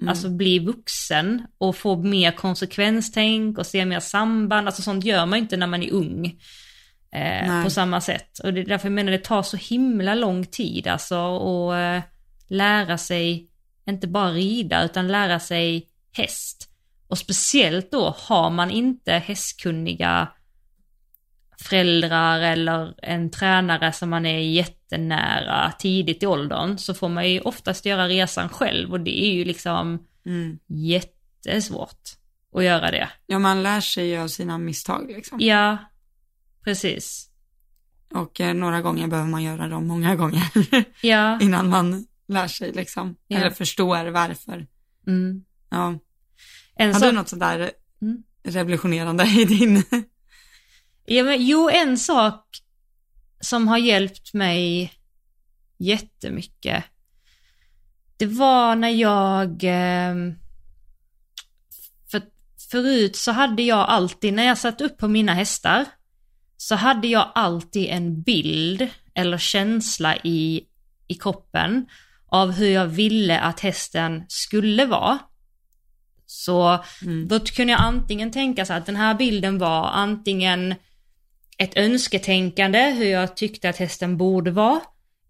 [0.00, 0.08] Mm.
[0.08, 5.38] alltså bli vuxen och få mer konsekvenstänk och se mer samband, alltså sånt gör man
[5.38, 6.40] inte när man är ung.
[7.12, 8.38] Eh, på samma sätt.
[8.38, 12.02] Och det är därför jag menar det tar så himla lång tid alltså att eh,
[12.48, 13.48] lära sig,
[13.88, 16.68] inte bara rida, utan lära sig häst.
[17.08, 20.28] Och speciellt då har man inte hästkunniga
[21.62, 27.40] föräldrar eller en tränare som man är jättenära tidigt i åldern så får man ju
[27.40, 30.58] oftast göra resan själv och det är ju liksom Mm.
[30.66, 32.00] jättesvårt
[32.56, 33.08] att göra det.
[33.26, 35.38] Ja, man lär sig ju av sina misstag liksom.
[35.40, 35.76] Ja,
[36.64, 37.26] precis.
[38.14, 40.44] Och eh, några gånger behöver man göra dem många gånger
[41.06, 43.16] Ja, innan man lär sig liksom.
[43.26, 43.38] Ja.
[43.38, 44.66] Eller förstår varför.
[45.06, 45.44] mm.
[45.70, 45.98] Ja.
[46.76, 47.70] En Har sak- du något sådär
[48.02, 48.22] Mm.
[48.44, 49.82] revolutionerande i din?
[51.12, 52.44] Ja, men, jo, en sak
[53.40, 54.92] som har hjälpt mig
[55.78, 56.84] jättemycket.
[58.16, 59.60] Det var när jag...
[59.62, 60.34] ehm,
[62.10, 62.22] För,
[62.70, 65.84] förut så hade jag alltid, när jag satt upp på mina hästar,
[66.56, 70.64] så hade jag alltid en bild eller känsla i,
[71.08, 71.86] i kroppen
[72.26, 75.18] av hur jag ville att hästen skulle vara.
[76.26, 77.28] Så Mm.
[77.28, 80.74] då kunde jag antingen tänka så att den här bilden var antingen
[81.60, 84.80] ett önsketänkande, hur jag tyckte att hästen borde vara.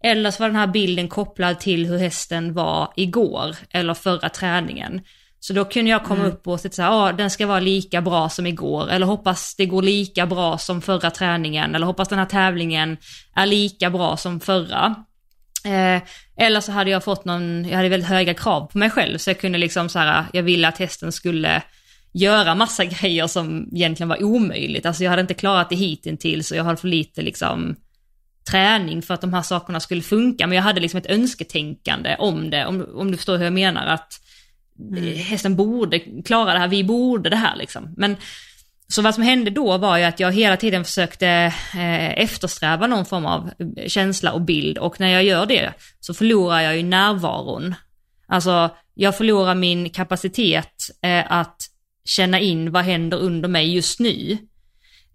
[0.03, 5.01] Eller så var den här bilden kopplad till hur hästen var igår eller förra träningen.
[5.39, 6.31] Så då kunde jag komma Mm.
[6.31, 8.89] upp och säga här, ah, den ska vara lika bra som igår.
[8.89, 11.75] Eller hoppas det går lika bra som förra träningen.
[11.75, 12.97] Eller hoppas den här tävlingen
[13.35, 14.95] är lika bra som förra.
[15.65, 16.01] Eh,
[16.37, 19.17] eller så hade jag fått någon, jag hade väldigt höga krav på mig själv.
[19.17, 21.61] Så jag kunde liksom så här, jag ville att hästen skulle
[22.13, 24.85] göra massa grejer som egentligen var omöjligt.
[24.85, 27.75] Alltså jag hade inte klarat det hittills och jag hade för lite liksom
[28.51, 30.47] träning för att de här sakerna skulle funka.
[30.47, 33.85] Men jag hade liksom ett önsketänkande om det, om, om du förstår hur jag menar.
[33.85, 34.21] Att
[34.79, 35.15] Mm.
[35.17, 37.93] hästen borde klara det här, vi borde det här liksom.
[37.97, 38.17] Men
[38.87, 41.27] så vad som hände då var ju att jag hela tiden försökte
[41.73, 46.13] eh, eftersträva någon form av eh, känsla och bild och när jag gör det så
[46.13, 47.75] förlorar jag ju närvaron.
[48.27, 51.57] Alltså jag förlorar min kapacitet eh, att
[52.05, 54.37] känna in vad händer under mig just nu.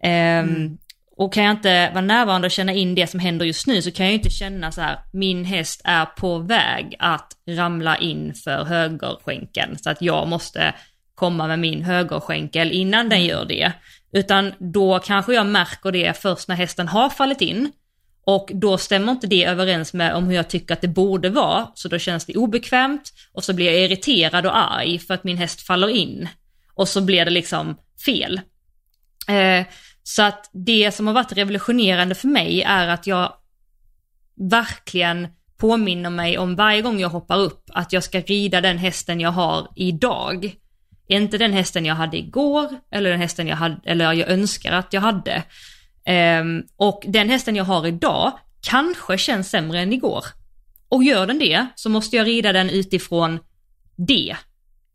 [0.03, 0.79] Ehm,
[1.19, 3.91] Och kan jag inte vara närvarande och känna in det som händer just nu så
[3.93, 8.65] kan jag inte känna så här, min häst är på väg att ramla in för
[8.65, 10.75] högerskänken så att jag måste
[11.15, 13.73] komma med min högerskänkel innan den gör det.
[14.13, 17.73] Utan då kanske jag märker det först när hästen har fallit in
[18.25, 21.69] och då stämmer inte det överens med om hur jag tycker att det borde vara,
[21.75, 25.37] så då känns det obekvämt och så blir jag irriterad och arg för att min
[25.39, 26.29] häst faller in.
[26.77, 28.41] Och så blir det liksom fel.
[29.29, 29.67] Eh,
[30.03, 33.33] så att det som har varit revolutionerande för mig är att jag
[34.51, 39.21] verkligen påminner mig om varje gång jag hoppar upp att jag ska rida den hästen
[39.21, 40.55] jag har idag.
[41.09, 44.93] Inte den hästen jag hade igår eller den hästen jag hade, eller jag önskar att
[44.93, 45.43] jag hade.
[46.41, 50.25] Um, och den hästen jag har idag kanske känns sämre än igår.
[50.89, 53.39] Och gör den det så måste jag rida den utifrån
[53.97, 54.37] det.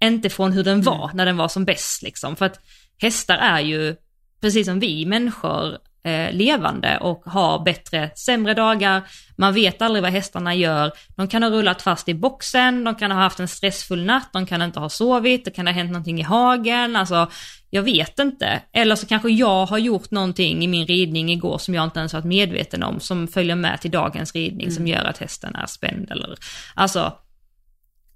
[0.03, 2.35] Inte från hur den var när den var som bäst liksom.
[2.35, 2.59] För att
[3.01, 3.95] hästar är ju,
[4.41, 9.03] precis som vi människor, eh, levande och har bättre, sämre dagar.
[9.35, 10.91] Man vet aldrig vad hästarna gör.
[11.15, 14.45] De kan ha rullat fast i boxen, de kan ha haft en stressfull natt, de
[14.45, 17.31] kan inte ha sovit, det kan ha hänt någonting i hagen, alltså
[17.69, 18.61] jag vet inte.
[18.73, 22.13] Eller så kanske jag har gjort någonting i min ridning igår som jag inte ens
[22.13, 26.11] varit medveten om, som följer med till dagens ridning som gör att hästen är spänd
[26.11, 26.37] eller,
[26.75, 27.13] alltså.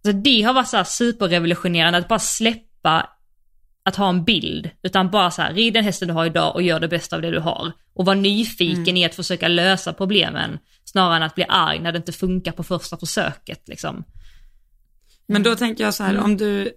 [0.06, 3.10] Så det har varit så här superrevolutionerande att bara släppa
[3.84, 6.62] att ha en bild, utan bara så här, rid den hästen du har idag och
[6.62, 7.72] gör det bästa av det du har.
[7.94, 11.98] Och var nyfiken i att försöka lösa problemen, snarare än att bli arg när det
[11.98, 14.04] inte funkar på första försöket liksom.
[15.28, 16.24] Men då tänker jag så här, Mm.
[16.24, 16.72] om du,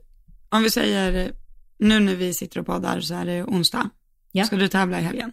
[0.48, 1.32] om vi säger,
[1.78, 3.90] nu när vi sitter och poddar så är det onsdag.
[4.32, 4.44] Ja.
[4.44, 5.32] Ska du tävla i helgen?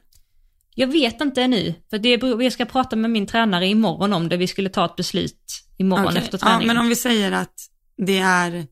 [0.76, 4.30] Jag vet inte ännu, för det beror, jag ska prata med min tränare imorgon om
[4.30, 6.18] det, vi skulle ta ett beslut imorgon Okej.
[6.18, 6.68] efter Ja, träningen.
[6.68, 7.54] men om vi säger att
[7.98, 8.68] det är,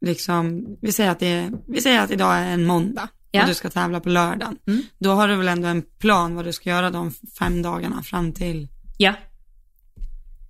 [0.00, 3.42] liksom, vi säger att det är, vi säger att idag är en måndag Ja.
[3.42, 4.58] och du ska tävla på lördagen.
[4.66, 4.82] Mm.
[4.98, 8.32] Då har du väl ändå en plan vad du ska göra de fem dagarna fram
[8.32, 9.14] till, Ja,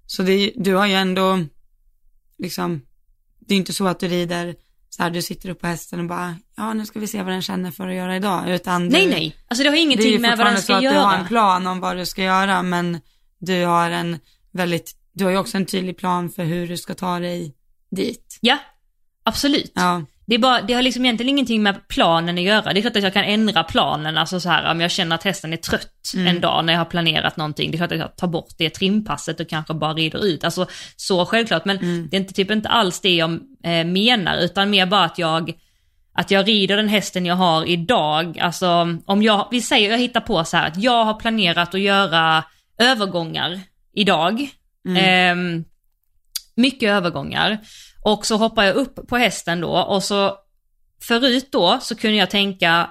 [0.06, 1.44] så det, du har ju ändå,
[2.38, 2.80] liksom,
[3.38, 4.54] det är inte så att du rider
[4.90, 7.32] så här, du sitter upp på hästen och bara, ja nu ska vi se vad
[7.32, 8.50] den känner för att göra idag.
[8.50, 9.36] Utan Nej, du, nej.
[9.48, 10.94] Alltså det har ingenting med vad den ska så att göra.
[10.94, 13.00] du har en plan om vad du ska göra, men
[13.38, 14.18] du har en
[14.52, 17.54] väldigt, du har ju också en tydlig plan för hur du ska ta dig
[17.90, 18.38] dit.
[18.40, 18.58] Ja,
[19.24, 19.72] absolut.
[19.74, 22.72] Ja, Det, är bara, det har liksom egentligen ingenting med planen att göra.
[22.72, 25.24] Det är klart att jag kan ändra planen, alltså så här om jag känner att
[25.24, 26.26] hästen är trött Mm.
[26.26, 27.70] en dag när jag har planerat någonting.
[27.70, 30.44] Det är klart att jag tar bort det trimpasset och kanske bara rider ut.
[30.44, 32.08] Alltså så självklart, men Mm.
[32.10, 33.30] det är inte, typ inte alls det jag
[33.64, 35.52] eh, menar, utan mer bara att jag
[36.12, 40.20] att jag rider den hästen jag har idag, alltså om jag, vi säger, jag hittar
[40.20, 42.44] på så här att jag har planerat att göra
[42.78, 43.60] övergångar
[43.94, 44.48] idag.
[44.96, 45.64] Ehm,
[46.54, 47.58] mycket övergångar.
[48.04, 50.36] Och så hoppar jag upp på hästen då och så
[51.08, 52.90] förut då så kunde jag tänka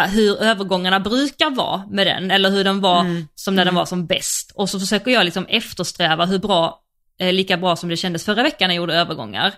[0.00, 3.28] eh, hur övergångarna brukar vara med den eller hur den var Mm.
[3.34, 4.52] som när den var som bäst.
[4.54, 6.82] Och så försöker jag liksom eftersträva hur bra,
[7.20, 9.54] eh, lika bra som det kändes förra veckan när jag gjorde övergångar.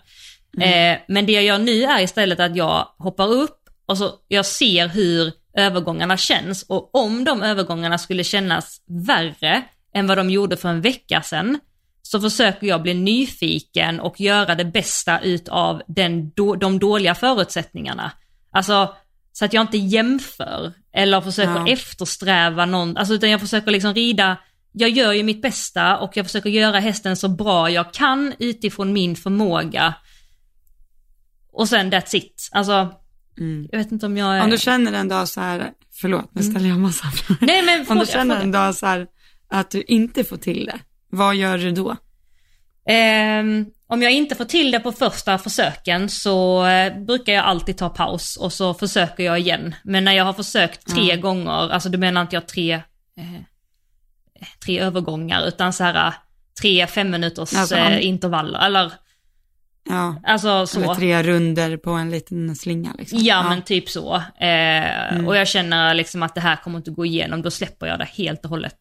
[0.61, 4.46] Eh, men det jag gör nu är istället att jag hoppar upp och så jag
[4.46, 9.62] ser hur övergångarna känns och om de övergångarna skulle kännas värre
[9.94, 11.59] än vad de gjorde för en vecka sedan
[12.03, 18.12] så försöker jag bli nyfiken och göra det bästa utav den, de dåliga förutsättningarna.
[18.53, 18.94] Alltså
[19.33, 21.68] så att jag inte jämför eller försöker Ja.
[21.68, 24.37] eftersträva någon, alltså utan jag försöker liksom rida,
[24.72, 28.92] jag gör ju mitt bästa och jag försöker göra hästen så bra jag kan utifrån
[28.92, 29.94] min förmåga.
[31.53, 32.48] Och sen that's it.
[32.53, 32.94] Alltså,
[33.38, 33.68] Mm.
[33.72, 34.44] jag vet inte om jag är...
[34.44, 37.46] Om du känner en dag så här, förlåt nu ställer jag massa frågor.
[37.46, 39.07] Nej men Om fråga, du känner en dag så här
[39.51, 40.79] att du inte får till det,
[41.11, 41.97] vad gör du då?
[42.87, 47.77] Ehm, om jag inte får till det på första försöken så eh, brukar jag alltid
[47.79, 49.75] ta paus och så försöker jag igen.
[49.85, 52.73] Men när jag har försökt tre gånger, alltså du menar inte jag tre,
[53.17, 53.43] eh,
[54.65, 56.13] tre övergångar utan så här eh,
[56.61, 58.93] tre fem minuters Alltså, om- eh, intervaller eller
[59.89, 60.81] Ja, alltså så.
[60.83, 63.19] eller tre runder på en liten slinga liksom.
[63.23, 64.15] Ja, men typ så.
[64.41, 67.99] Eh, Och jag känner liksom att det här kommer inte gå igenom, då släpper jag
[67.99, 68.79] det helt och hållet.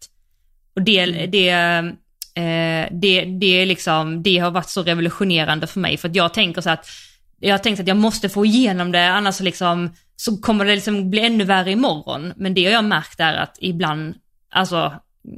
[0.80, 6.10] Och det, det, eh, det, det, liksom, det har varit så revolutionerande för mig, för
[6.10, 6.88] att jag tänker så att
[7.40, 10.76] jag har tänkt att jag måste få igenom det, annars så, liksom, så kommer det
[10.76, 12.34] liksom bli ännu värre imorgon.
[12.36, 14.16] Men det har jag märkt är att ibland,
[14.50, 14.94] alltså,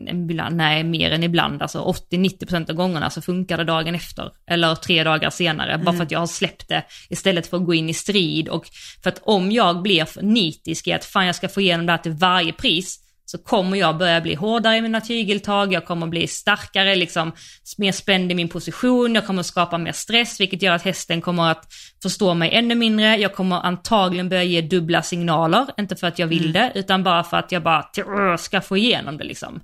[0.09, 4.31] ibland, nej mer än ibland, alltså 80-90% av gångerna så funkar det dagen efter.
[4.47, 7.73] Eller tre dagar senare, bara för att jag har släppt det istället för att gå
[7.73, 8.49] in i strid.
[8.49, 8.65] Och
[9.03, 11.99] för att om jag blir nitisk i att fan jag ska få igenom det här
[11.99, 12.99] till varje pris,
[13.31, 17.31] så kommer jag börja bli hårdare i mina tygeltag, jag kommer bli starkare, liksom
[17.77, 21.51] mer spänd i min position, jag kommer skapa mer stress, vilket gör att hästen kommer
[21.51, 21.65] att
[22.03, 26.27] förstå mig ännu mindre, jag kommer antagligen börja ge dubbla signaler, inte för att jag
[26.27, 29.61] vill det, utan bara för att jag bara ska få igenom det liksom.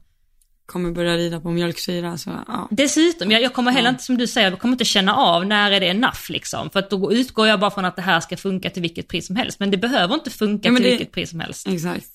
[0.65, 2.67] Kommer börja rida på mjölksyra så, ja.
[2.71, 5.71] Dessutom, jag, jag kommer heller inte, som du säger, jag kommer inte känna av när
[5.71, 6.69] är det enough liksom.
[6.69, 9.27] För att då utgår jag bara från att det här ska funka till vilket pris
[9.27, 9.59] som helst.
[9.59, 11.67] Men det behöver inte funka Ja, till det- vilket pris som helst.
[11.67, 12.07] Exakt.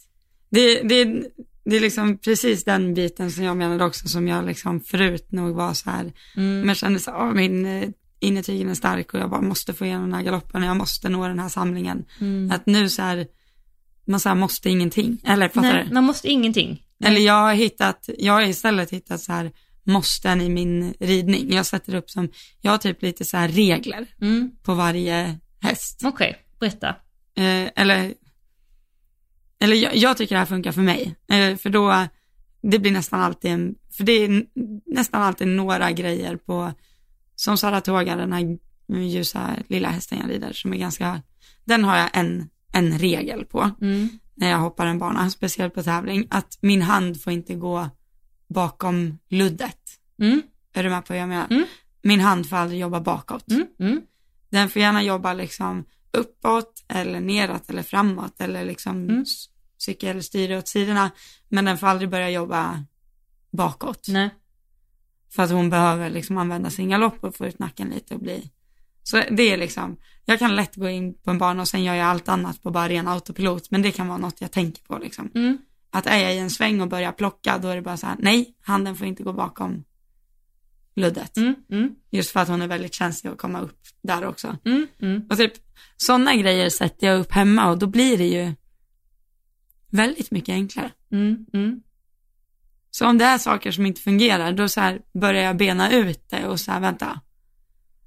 [0.52, 1.04] Det, det,
[1.64, 5.54] det är liksom precis den biten som jag menade också som jag liksom förut nog
[5.56, 7.88] var så här, men jag kände så här, "Åh, min eh,
[8.20, 11.08] innertygen är stark och jag bara måste få igenom den här galoppen och jag måste
[11.08, 12.04] nå den här samlingen.
[12.52, 13.26] Att nu så här,
[14.06, 15.94] man så här måste ingenting, eller fattar Nej, du?
[15.94, 16.82] man måste ingenting.
[17.04, 19.50] Eller jag har hittat, jag har istället hittat så här
[19.84, 21.52] måsten i min ridning.
[21.52, 22.28] Jag sätter upp som,
[22.60, 24.50] jag har typ lite så här regler Mm.
[24.62, 26.00] på varje häst.
[26.04, 26.88] Okej, berätta.
[27.36, 28.14] Eh, eller
[29.62, 31.16] eller jag, jag tycker det här funkar för mig.
[31.28, 32.06] Eh, för då,
[32.62, 34.44] det blir nästan alltid en, för det är
[34.86, 36.72] nästan alltid några grejer på,
[37.36, 38.58] som Saratoga, den här
[39.02, 41.22] ljusa lilla hästen jag rider, som är ganska,
[41.64, 44.08] den har jag en, en regel på Mm.
[44.34, 47.88] när jag hoppar en bana, speciellt på tävling, att min hand får inte gå
[48.48, 49.78] bakom luddet.
[50.20, 50.42] Mm.
[50.74, 51.46] Är du med på vad jag menar?
[51.50, 51.64] Mm.
[52.02, 53.50] Min hand får aldrig jobba bakåt.
[53.50, 53.66] Mm.
[53.80, 54.00] Mm.
[54.50, 59.06] Den får gärna jobba liksom uppåt eller neråt eller framåt eller liksom
[59.82, 61.10] S- cykelstyre åt sidorna.
[61.48, 62.84] Men den får aldrig börja jobba
[63.50, 64.06] bakåt.
[64.08, 64.30] Nej.
[65.34, 68.50] För att hon behöver liksom använda sin galopp och få ut nacken lite och bli.
[69.02, 71.94] Så det är liksom, jag kan lätt gå in på en bana och sen gör
[71.94, 73.70] jag allt annat på bara ren autopilot.
[73.70, 75.30] Men det kan vara något jag tänker på liksom.
[75.34, 75.58] Mm.
[75.90, 78.16] Att är jag i en sväng och börjar plocka då är det bara så här,
[78.18, 79.84] nej, handen får inte gå bakom
[80.96, 81.36] luddet.
[81.36, 81.54] Mm.
[81.70, 81.94] Mm.
[82.10, 84.56] Just för att hon är väldigt känslig att komma upp där också.
[84.64, 84.86] Mm.
[85.00, 85.22] Mm.
[85.30, 85.52] Och typ
[85.96, 88.54] sådana grejer sätter jag upp hemma och då blir det ju
[89.92, 90.90] väldigt mycket enklare.
[91.12, 91.46] Mm.
[91.52, 91.82] Mm.
[92.90, 96.46] Så om det är saker som inte fungerar, då så börjar jag bena ut det
[96.46, 97.20] och så här, vänta,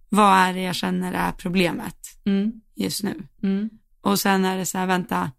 [0.09, 2.61] vad är det jag känner är problemet Mm.
[2.75, 3.27] just nu?
[3.43, 3.69] Mm.
[4.01, 5.31] Och sen är det så här, vänta,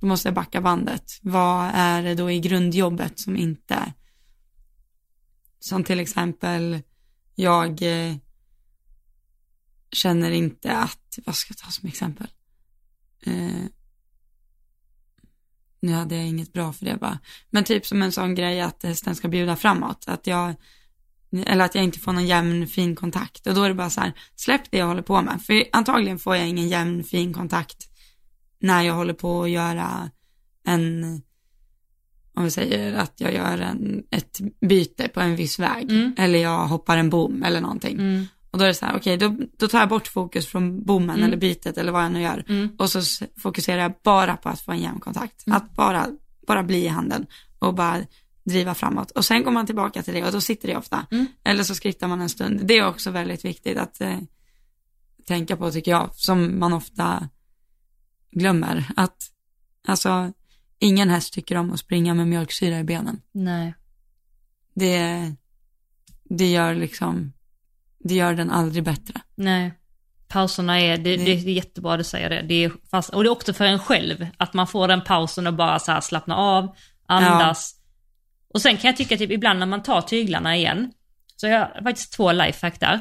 [0.00, 1.18] då måste jag backa bandet.
[1.22, 3.92] Vad är det då i grundjobbet som inte,
[5.58, 6.82] som till exempel
[7.34, 8.16] jag, eh,
[9.92, 12.26] känner inte att, vad ska jag ta som exempel?
[13.22, 13.64] Eh,
[15.80, 17.18] nu hade jag inget bra för det bara.
[17.50, 20.04] Men typ som en sån grej att hästen ska bjuda framåt.
[20.06, 20.54] Att jag,
[21.46, 23.46] eller att jag inte får någon jämn fin kontakt.
[23.46, 25.42] Och då är det bara så här, släpp det jag håller på med.
[25.42, 27.88] För antagligen får jag ingen jämn fin kontakt
[28.60, 30.10] när jag håller på att göra
[30.64, 31.04] en,
[32.34, 35.90] om vi säger att jag gör en, ett byte på en viss väg.
[35.90, 36.14] Mm.
[36.18, 37.94] Eller jag hoppar en bom eller någonting.
[37.94, 38.26] Mm.
[38.50, 41.16] Och då är det så här, okej, då, då tar jag bort fokus från bommen
[41.16, 41.24] Mm.
[41.24, 42.44] eller bytet eller vad jag nu gör.
[42.48, 42.68] Mm.
[42.78, 45.46] Och så fokuserar jag bara på att få en jämn kontakt.
[45.46, 45.56] Mm.
[45.56, 46.06] Att bara,
[46.46, 47.26] bara bli i handen
[47.58, 48.00] och bara
[48.44, 49.10] driva framåt.
[49.10, 51.06] Och sen går man tillbaka till det och då sitter det ofta.
[51.10, 51.26] Mm.
[51.44, 52.60] Eller så skrittar man en stund.
[52.64, 54.18] Det är också väldigt viktigt att eh,
[55.26, 57.28] tänka på tycker jag, som man ofta
[58.30, 58.92] glömmer.
[58.96, 59.30] Att
[59.88, 60.32] alltså,
[60.78, 63.20] ingen häst tycker om att springa med mjölksyra i benen.
[63.32, 63.74] Nej.
[64.74, 65.32] Det,
[66.24, 67.32] det gör liksom,
[68.04, 69.20] det gör den aldrig bättre.
[69.34, 69.72] Nej.
[70.28, 72.42] Pauserna är, det, Det- det är jättebra att du säger det.
[72.42, 75.46] det är fast, och det är också för en själv, att man får den pausen
[75.46, 76.76] och bara så slappna av,
[77.06, 77.74] andas.
[78.54, 80.92] Och sen kan jag tycka typ ibland när man tar tyglarna igen,
[81.36, 83.00] så jag har faktiskt två lifehack där.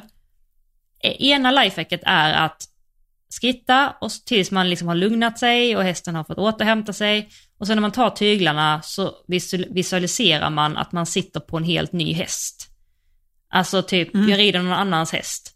[1.04, 2.64] E- Ena lifehacket är att
[3.30, 7.30] skritta och tills man liksom har lugnat sig och hästen har fått återhämta sig.
[7.60, 11.64] Och sen när man tar tyglarna så visu- visualiserar man att man sitter på en
[11.64, 12.57] helt ny häst.
[13.50, 14.30] Alltså typ, Mm.
[14.30, 15.54] jag rider någon annans häst.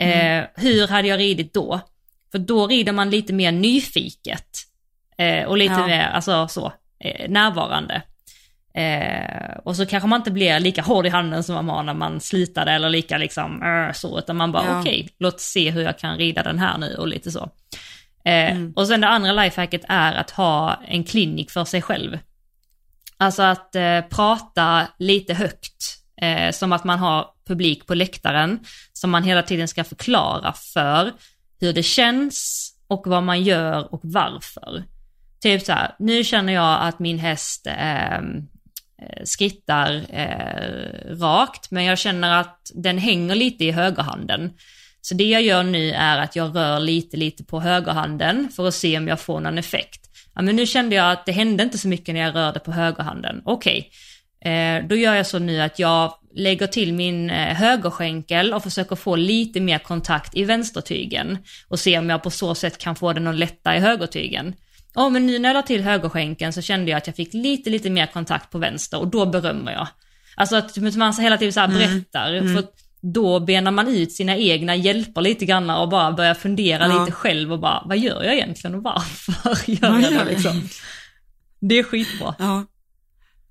[0.00, 1.80] Eh, hur hade jag ridit då?
[2.32, 4.48] För då rider man lite mer nyfiket.
[5.18, 5.86] Eh, och lite Ja.
[5.86, 6.72] mer, alltså så,
[7.04, 8.02] eh, närvarande.
[8.74, 11.94] Eh, och så kanske man inte blir lika hård i handen som man var när
[11.94, 14.80] man slutade eller lika liksom äh, så, utan man bara Ja.
[14.80, 17.50] okej, låt se hur jag kan rida den här nu och lite så.
[18.24, 18.72] Eh, Mm.
[18.76, 22.18] Och sen det andra lifehacket är att ha en klinik för sig själv.
[23.16, 28.60] Alltså att eh, prata lite högt, eh, som att man har publik på läktaren,
[28.92, 31.12] som man hela tiden ska förklara för
[31.60, 34.84] hur det känns och vad man gör och varför.
[35.40, 38.36] Typ så här, nu känner jag att min häst ehm,
[39.02, 44.52] eh, skrittar eh, rakt, men jag känner att den hänger lite i högerhanden.
[45.00, 48.74] Så det jag gör nu är att jag rör lite, lite på högerhanden för att
[48.74, 50.10] se om jag får någon effekt.
[50.34, 52.72] Ja, men nu kände jag att det hände inte så mycket när jag rörde på
[52.72, 53.42] högerhanden.
[53.44, 53.90] Okej,
[54.44, 58.96] eh, då gör jag så nu att jag lägger till min eh, högerskänkel och försöker
[58.96, 61.38] få lite mer kontakt i vänstertygen
[61.68, 64.54] och se om jag på så sätt kan få den att lätta i högertygen.
[64.94, 67.70] Ja, men nu när jag la till högerskänkeln så kände jag att jag fick lite,
[67.70, 69.88] lite mer kontakt på vänster och då berömmer jag.
[70.36, 74.36] Alltså att man hela tiden så här berättar, för att då benar man ut sina
[74.36, 77.00] egna hjälper lite grann och bara börjar fundera Ja.
[77.00, 80.68] lite själv och bara, vad gör jag egentligen och varför gör jag det liksom?
[81.60, 82.34] Det är skitbra.
[82.38, 82.64] Ja.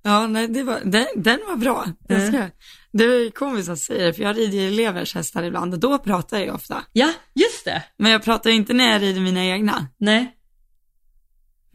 [0.02, 1.86] Ja, nej, det var, den, den var bra.
[2.08, 2.28] Den Mm.
[2.28, 2.50] ska, jag-
[2.92, 5.98] Det är komiskt att säga det, för jag rider ju elevers hästar ibland och då
[5.98, 6.84] pratar jag ofta.
[6.92, 7.82] Ja, just det.
[7.96, 9.86] Men jag pratar ju inte när jag rider mina egna.
[9.98, 10.36] Nej,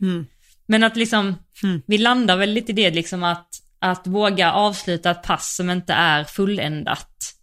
[0.02, 0.26] Mm.
[0.66, 1.82] men att liksom, Mm.
[1.88, 3.48] vi landar väl lite i det liksom att,
[3.80, 7.34] att våga avsluta ett pass som inte är fulländat.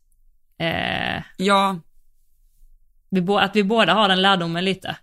[0.60, 1.80] Eh, Ja,
[3.10, 4.96] vi, att vi båda har den lärdomen lite.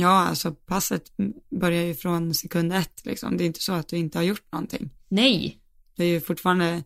[0.00, 1.02] Ja, alltså passet
[1.60, 3.36] börjar ju från sekund ett liksom.
[3.36, 4.90] Det är inte så att du inte har gjort någonting.
[5.08, 5.58] Nej,
[5.96, 6.82] Du har ju fortfarande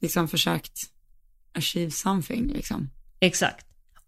[0.00, 0.78] liksom försökt
[1.54, 2.90] achieve something liksom.
[3.20, 3.66] exakt.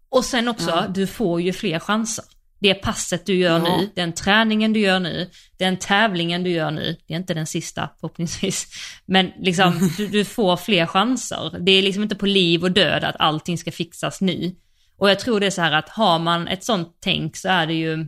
[0.09, 0.87] Och sen också, Ja.
[0.87, 2.25] du får ju fler chanser.
[2.61, 3.77] Det passet du gör Ja.
[3.77, 7.47] nu, den träningen du gör nu, den tävlingen du gör nu, det är inte den
[7.47, 8.67] sista förhoppningsvis,
[9.05, 11.59] men liksom du, du får fler chanser.
[11.59, 14.55] Det är liksom inte på liv och död att allting ska fixas nu.
[14.97, 17.67] Och jag tror det är så här att har man ett sånt tänk så är
[17.67, 18.07] det ju,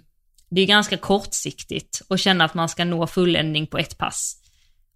[0.52, 4.38] det är ganska kortsiktigt att känna att man ska nå fulländning på ett pass.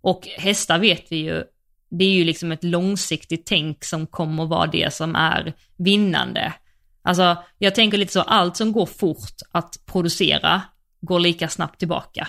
[0.01, 1.43] Och hästar vet vi ju,
[1.89, 6.53] det är ju liksom ett långsiktigt tänk som kommer vara det som är vinnande.
[7.01, 10.62] Alltså, jag tänker lite så, allt som går fort att producera
[11.01, 12.28] går lika snabbt tillbaka.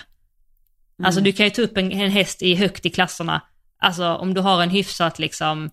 [1.03, 3.41] Alltså du kan ju ta upp en, en häst i högt i klasserna,
[3.77, 5.69] alltså om du har en hyfsat liksom,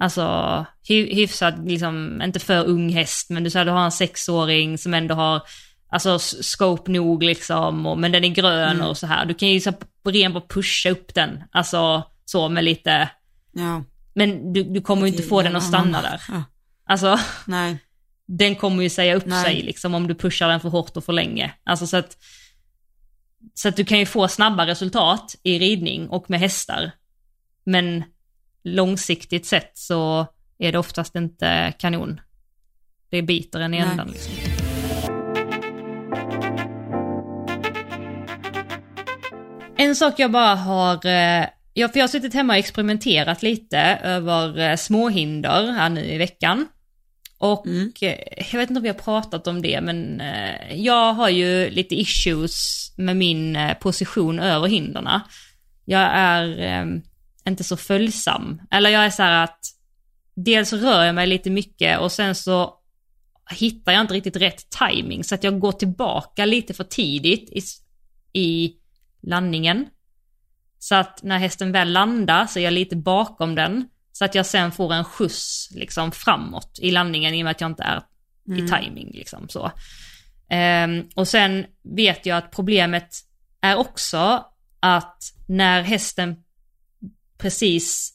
[0.00, 4.78] alltså hy, hyfsat liksom, inte för ung häst, men du säger du har en sexåring
[4.78, 5.42] som ändå har,
[5.92, 8.86] alltså scope nog liksom, och, men den är grön Mm.
[8.88, 9.26] och så här.
[9.26, 9.72] Du kan ju så
[10.04, 13.08] ren bara pusha upp den, alltså så med lite,
[13.52, 13.84] Ja.
[14.14, 16.22] men du, du kommer ju inte få den att stanna där.
[16.28, 16.42] Ja.
[16.86, 17.78] Alltså, Nej,
[18.26, 19.44] den kommer ju säga upp Nej.
[19.44, 21.52] sig liksom om du pushar den för hårt och för länge.
[21.64, 22.16] Alltså så att,
[23.54, 26.90] så att du kan ju få snabba resultat i ridning och med hästar.
[27.64, 28.04] Men
[28.64, 30.26] långsiktigt sett så
[30.58, 32.20] är det oftast inte kanon.
[33.10, 34.32] Det biter en i ändan liksom.
[39.82, 43.78] En sak jag bara har, eh, ja, för jag har suttit hemma och experimenterat lite
[44.02, 46.66] över eh, småhinder här nu i veckan.
[47.38, 47.92] Och mm.
[48.00, 48.18] Eh,
[48.52, 50.22] jag vet inte om vi har pratat om det, men
[50.74, 55.22] jag har ju lite issues med min position över hinderna.
[55.84, 57.02] Jag är
[57.48, 58.60] inte så följsam.
[58.70, 59.60] Eller jag är så här att
[60.34, 62.74] dels rör jag mig lite mycket och sen så
[63.50, 67.62] hittar jag inte riktigt rätt timing så att jag går tillbaka lite för tidigt i,
[68.40, 68.76] i
[69.22, 69.86] landningen.
[70.78, 73.88] Så att när hästen väl landar så är jag lite bakom den.
[74.12, 77.60] Så att jag sen får en skjuts liksom framåt i landningen i och med att
[77.60, 78.02] jag inte är
[78.48, 78.64] mm.
[78.64, 79.72] i timing liksom så.
[80.84, 83.16] Um, och sen vet jag att problemet
[83.60, 84.44] är också
[84.80, 86.36] att när hästen
[87.38, 88.12] precis,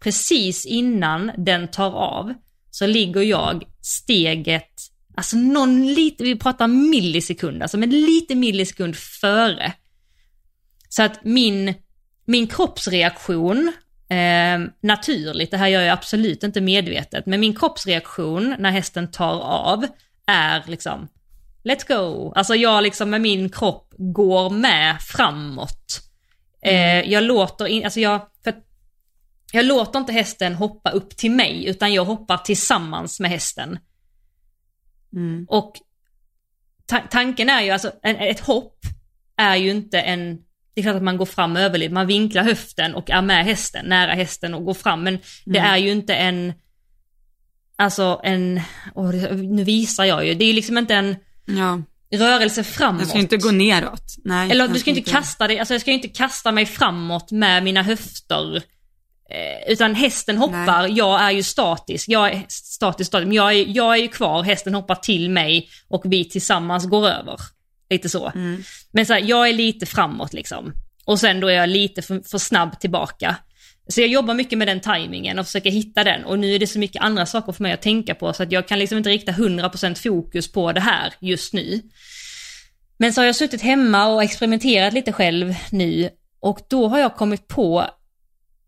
[0.00, 2.34] precis innan den tar av
[2.70, 4.72] så ligger jag steget,
[5.14, 9.72] alltså någon lite, vi pratar millisekund, alltså men lite millisekund före.
[10.88, 11.74] Så att min,
[12.24, 13.72] min kroppsreaktion,
[14.10, 19.40] eh, naturligt, det här gör jag absolut inte medvetet, men min kroppsreaktion när hästen tar
[19.40, 19.86] av
[20.26, 21.08] är liksom
[21.64, 22.32] Let's go!
[22.36, 26.00] Alltså jag liksom med min kropp går med framåt.
[26.62, 27.04] Mm.
[27.04, 28.54] Eh, jag låter in, alltså jag, för
[29.52, 33.78] jag låter inte hästen hoppa upp till mig utan jag hoppar tillsammans med hästen.
[35.12, 35.46] Mm.
[35.48, 35.76] Och
[36.86, 38.78] ta tanken är ju alltså, en, ett hopp
[39.36, 40.38] är ju inte en,
[40.78, 43.86] det är klart att man går fram överled, man vinklar höften och är med hästen,
[43.86, 45.22] nära hästen och går fram, men mm.
[45.44, 46.52] det är ju inte en,
[47.76, 48.60] alltså en,
[48.94, 51.82] oh, nu visar jag ju, det är liksom inte en ja.
[52.10, 53.00] rörelse framåt.
[53.00, 54.16] Jag ska inte gå neråt.
[54.24, 57.62] Nej, Eller du ska inte kasta dig, alltså jag ska inte kasta mig framåt med
[57.64, 58.62] mina höfter
[59.30, 60.92] Eh, utan hästen hoppar, Nej.
[60.92, 64.42] jag är ju statisk, jag är statisk, statisk men jag är, jag är ju kvar,
[64.42, 67.40] hästen hoppar till mig och vi tillsammans går över.
[67.90, 68.32] Lite så.
[68.34, 68.62] Mm.
[68.92, 70.72] Men så här, jag är lite framåt liksom.
[71.04, 73.36] Och sen då är jag lite för, för, snabb tillbaka.
[73.88, 76.66] Så jag jobbar mycket med den tajmingen och försöker hitta den och nu är det
[76.66, 79.10] så mycket andra saker för mig att tänka på så att jag kan liksom inte
[79.10, 81.82] rikta 100% fokus på det här just nu.
[82.98, 86.10] Men så har jag suttit hemma och experimenterat lite själv nu
[86.40, 87.86] och då har jag kommit på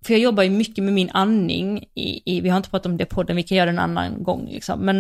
[0.05, 2.97] för jag jobbar ju mycket med min andning, i, i, vi har inte pratat om
[2.97, 4.97] det podden, vi kan göra det en annan gång liksom, men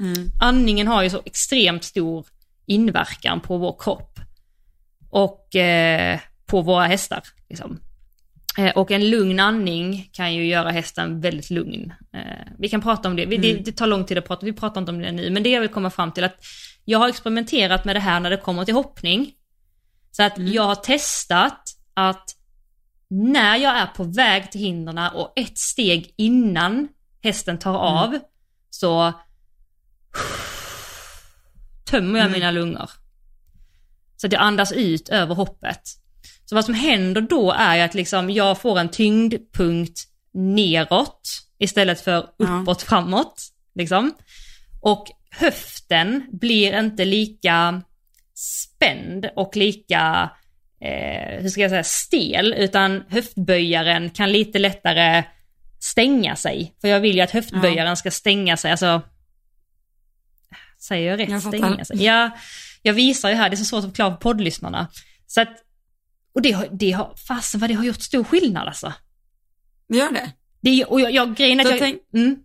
[0.00, 0.30] mm.
[0.40, 2.26] andningen har ju så extremt stor
[2.66, 4.20] inverkan på vår kropp
[5.10, 7.22] och eh, på våra hästar.
[7.48, 7.80] Liksom.
[8.58, 11.92] Eh, och en lugn andning kan ju göra hästen väldigt lugn.
[12.12, 13.40] Eh, vi kan prata om det, mm.
[13.40, 15.50] det, det, tar lång tid att prata, vi pratar inte om det nu, men det
[15.50, 16.36] jag vill komma fram till att
[16.84, 19.32] jag har experimenterat med det här när det kommer till hoppning.
[20.10, 20.52] Så att mm.
[20.52, 21.62] jag har testat
[21.94, 22.36] att
[23.08, 26.88] när jag är på väg till hindren och ett steg innan
[27.22, 27.82] hästen tar mm.
[27.82, 28.20] av mm.
[28.70, 29.12] så
[31.86, 32.32] tömmer jag mm.
[32.32, 32.90] mina lungor.
[34.16, 35.80] Så att jag andas ut över hoppet.
[36.44, 40.00] Så vad som händer då är att liksom jag får en tyngdpunkt
[40.34, 41.28] neråt
[41.58, 42.88] istället för uppåt ja.
[42.88, 43.42] framåt.
[43.74, 44.12] Liksom.
[44.80, 47.82] Och höften blir inte lika
[48.34, 50.30] spänd och lika
[50.80, 55.24] eh, hur ska jag säga, stel, utan höftböjaren kan lite lättare
[55.80, 56.74] stänga sig.
[56.80, 57.96] För jag vill ju att höftböjaren ja.
[57.96, 59.02] ska stänga sig, alltså
[60.88, 61.30] Säger jag rätt?
[61.30, 62.04] Jag stänga sig?
[62.04, 62.30] Ja,
[62.82, 64.88] jag visar ju här, det är så svårt att förklara för poddlyssnarna.
[65.26, 65.48] Så att,
[66.34, 68.92] och det har, det har, fasen vad det har gjort stor skillnad alltså.
[69.88, 70.32] Det gör det?
[70.60, 72.36] det och jag, jag grejen att jag, tänk, mm.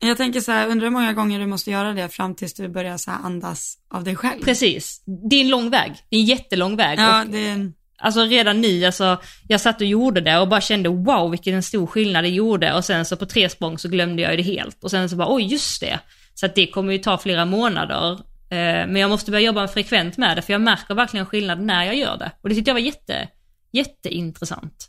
[0.00, 2.68] Jag tänker så här, undrar hur många gånger du måste göra det fram tills du
[2.68, 4.42] börjar så andas av dig själv.
[4.42, 5.02] Precis.
[5.30, 5.92] Det är en lång väg.
[6.08, 6.98] Det är en jättelång väg.
[6.98, 7.74] Ja, och, det är en...
[7.98, 11.86] Alltså redan nu, alltså, jag satt och gjorde det och bara kände wow vilken stor
[11.86, 14.90] skillnad det gjorde och sen så på tre språng så glömde jag det helt och
[14.90, 16.00] sen så bara oj just det.
[16.34, 18.12] Så att det kommer ju ta flera månader.
[18.50, 21.84] Eh, men jag måste börja jobba frekvent med det för jag märker verkligen skillnad när
[21.84, 22.32] jag gör det.
[22.40, 23.28] Och det tyckte jag var jätte,
[23.72, 24.88] jätteintressant.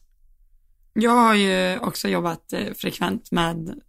[0.93, 3.81] Jag har ju också jobbat eh, frekvent med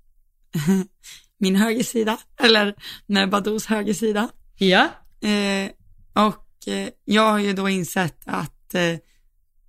[1.38, 2.74] min högersida, eller
[3.06, 4.28] med Badous högersida.
[4.58, 4.88] Ja.
[5.20, 5.70] Eh,
[6.26, 6.40] och
[7.04, 8.74] jag har ju då insett att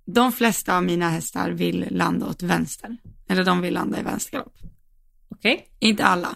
[0.06, 2.96] de flesta av mina hästar vill landa åt vänster.
[3.28, 4.54] Eller de vill landa i vänstergalopp.
[5.28, 5.54] Okej.
[5.54, 5.66] Okay.
[5.78, 6.34] Inte alla.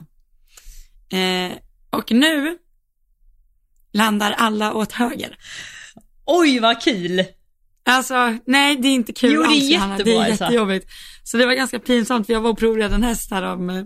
[1.13, 1.53] Eh,
[1.91, 2.59] och nu
[3.93, 5.37] landar alla åt höger.
[6.25, 7.25] Oj vad kul!
[7.85, 10.45] Alltså, nej det är inte kul jo, det är alls, jättebra, Det är alltså.
[10.45, 10.87] jättejobbigt.
[11.25, 13.85] Så det var ganska pinsamt för jag var och provade en häst här om eh,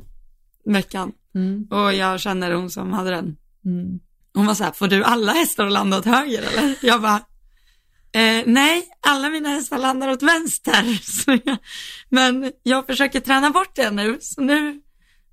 [0.65, 1.13] veckan.
[1.35, 1.67] Mm.
[1.71, 3.37] Och jag känner hon som hade den.
[3.65, 4.01] Mm.
[4.35, 6.75] Hon var så här, får du alla hästar att landa åt höger eller?
[6.83, 7.17] Jag bara,
[8.13, 10.99] eh, nej, alla mina hästar landar åt vänster.
[11.45, 11.57] Jag,
[12.09, 14.81] men jag försöker träna bort det nu, så nu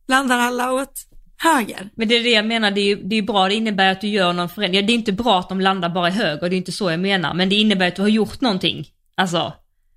[0.07, 1.10] landar alla åt
[1.43, 1.89] höger.
[1.95, 4.01] Men det är det jag menar, det är ju det är bra, det innebär att
[4.01, 4.85] du gör någon förändring.
[4.85, 6.99] Det är inte bra att de landar bara i höger, det är inte så jag
[6.99, 8.87] menar, men det innebär att du har gjort någonting.
[9.15, 9.53] Alltså.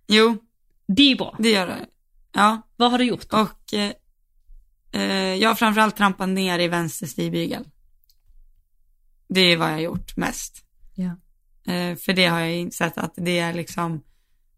[0.07, 0.37] Jo.
[0.87, 1.37] Det är bra.
[1.39, 1.79] Det gör det.
[2.33, 2.63] Ja.
[2.77, 3.31] Vad har du gjort?
[3.31, 3.37] Då?
[3.37, 3.93] Och eh,
[4.95, 7.65] Eh, jag har framförallt trampat ner i vänster stigbygel.
[9.29, 10.65] Det är vad jag har gjort mest.
[10.95, 11.17] Ja.
[11.73, 14.03] Eh, för det har jag insett att det är liksom,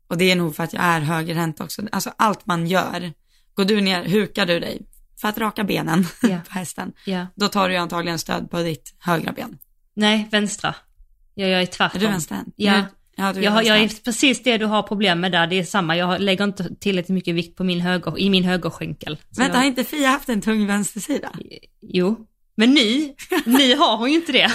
[0.09, 1.83] och det är nog för att jag är högerhänt också.
[1.93, 3.13] Alltså allt man gör,
[3.55, 4.87] går du ner, hukar du dig
[5.21, 6.39] för att raka benen Ja.
[6.49, 7.27] på hästen, ja.
[7.35, 9.59] då tar du antagligen stöd på ditt högra ben.
[9.95, 10.75] Nej, vänstra.
[11.35, 11.97] Ja, jag är tvärtom.
[12.01, 12.55] Är du vänsterhänt?
[12.57, 12.83] Ja.
[13.17, 15.59] Ja du är Jag, har, jag är precis det du har problem med där, det
[15.59, 15.97] är samma.
[15.97, 19.19] Jag har- lägger inte tillräckligt mycket vikt på min höger, i min högerskänkel.
[19.37, 21.33] Vänta, har jag, inte Fia haft en tung vänstersida?
[21.83, 23.15] Jo, men nu,
[23.45, 24.53] nu har hon ju inte det.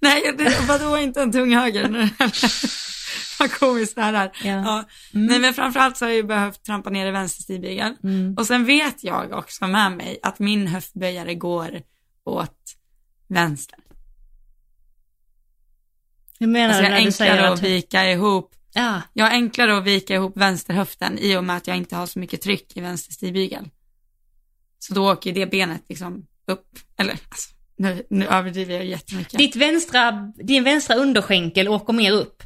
[0.00, 2.08] Nej, det, vadå inte en tung höger?
[3.38, 4.30] Vad komiskt det här är.
[4.44, 4.50] Ja.
[4.50, 4.84] Ja.
[5.12, 7.94] Nej, men framförallt så har jag ju behövt trampa ner i vänster stigbygel.
[8.02, 8.34] Mm.
[8.38, 11.82] Och sen vet jag också med mig att min höftböjare går
[12.24, 12.76] åt
[13.28, 13.78] vänster.
[16.38, 17.52] Hur menar Alltså du jag är enklare att...
[17.52, 21.66] att vika ihop, Ja, jag har enklare att vika ihop vänsterhöften i och med att
[21.66, 23.68] jag inte har så mycket tryck i vänster stigbygel.
[24.78, 29.38] Så då åker det benet liksom upp, eller alltså, nu, nu överdriver jag jättemycket.
[29.38, 32.42] ditt vänstra, din vänstra underskänkel åker mer upp.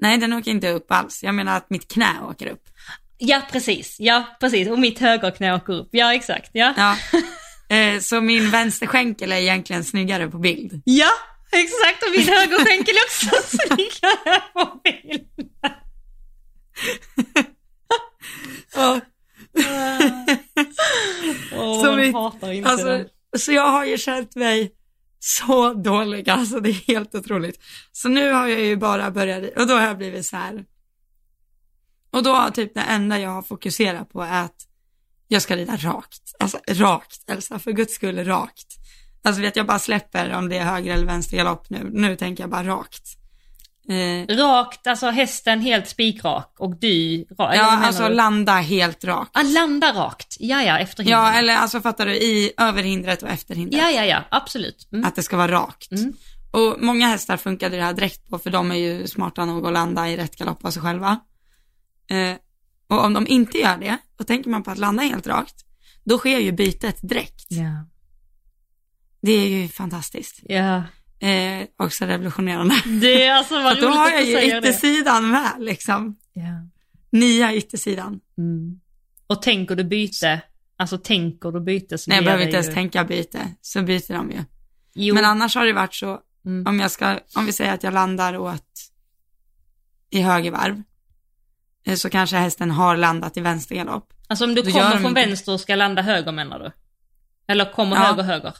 [0.00, 1.22] Nej, den åker inte upp alls.
[1.22, 2.62] Jag menar att mitt knä åker upp.
[3.18, 3.96] Ja, precis.
[4.00, 4.68] Ja, precis.
[4.68, 5.88] Och mitt högerknä åker upp.
[5.92, 6.50] Ja, exakt.
[6.52, 6.74] Ja.
[6.76, 6.96] Ja.
[7.70, 10.82] Eh, så min vänsterskänkel är egentligen snyggare på bild.
[10.84, 11.10] Ja,
[11.52, 12.02] exakt.
[12.02, 15.50] Och min högerskänkel är också snyggare på bild.
[18.74, 19.00] Ja.
[21.56, 21.96] Åh, Så jag
[22.52, 23.04] mitt- Alltså,
[23.38, 24.70] så jag har ju känt mig
[25.28, 27.60] så dålig, alltså det är helt otroligt.
[27.92, 30.64] Så nu har jag ju bara börjat, och då har jag blivit så här.
[32.10, 34.66] Och då har typ det enda jag har fokuserat på är att
[35.28, 36.34] jag ska rida rakt.
[36.38, 38.76] Alltså rakt, Elsa, för guds skull rakt.
[39.22, 41.90] Alltså vet jag bara släpper om det är höger eller vänster galopp nu.
[41.92, 43.17] Nu tänker jag bara rakt.
[43.88, 47.54] Eh, Rakt, alltså hästen helt spikrak och du rak.
[47.56, 49.30] ja, alltså landa helt rakt.
[49.34, 50.36] ah, landa rakt.
[50.40, 51.18] Ja, ja, efter hindret.
[51.18, 53.82] Ja, eller alltså fattar du, i över hindret och efter hindret.
[53.82, 54.88] ja, ja, ja, absolut.
[54.92, 55.04] Mm.
[55.04, 55.92] Att det ska vara rakt.
[55.92, 56.12] Mm.
[56.50, 59.72] Och många hästar funkade det här direkt på för de är ju smarta nog att
[59.72, 61.20] landa i rätt galopp av sig själva.
[62.10, 62.36] Eh,
[62.88, 65.64] och om de inte gör det, då tänker man på att landa helt rakt,
[66.04, 67.46] då sker ju bytet direkt.
[67.48, 67.86] Ja.
[69.22, 70.40] Det är ju fantastiskt.
[70.42, 70.82] Ja.
[71.20, 72.74] Eh, också revolutionerande.
[73.00, 74.68] Det är alltså vad att då har jag ju säger det.
[74.68, 76.16] yttersidan med liksom.
[76.32, 76.42] Ja.
[77.10, 78.20] Nya yttersidan.
[78.38, 78.80] Mm.
[79.26, 80.40] Och tänker du byte,
[80.76, 82.72] alltså tänker du byte så Nej, jag behöver inte ens ju...
[82.72, 84.38] tänka byte, så byter de ju.
[84.94, 85.14] Jo.
[85.14, 86.66] Men annars har det varit så, Mm.
[86.66, 88.72] om jag ska, om vi säger att jag landar åt
[90.10, 90.82] i höger varv,
[91.86, 94.12] eh, så kanske hästen har landat i vänster galopp.
[94.28, 96.70] Alltså om du Då kommer från inte- vänster och ska landa höger menar du?
[97.52, 98.02] Eller kommer Ja.
[98.02, 98.54] höger höger?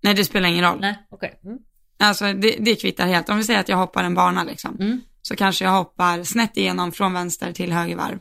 [0.00, 0.80] Nej, det spelar ingen roll.
[0.80, 1.40] Nej, okej.
[1.44, 1.58] Mm.
[2.00, 3.28] Alltså det, det kvittar helt.
[3.28, 5.00] Om vi säger att jag hoppar en bana liksom, Mm.
[5.22, 8.18] så kanske jag hoppar snett igenom från vänster till höger varv.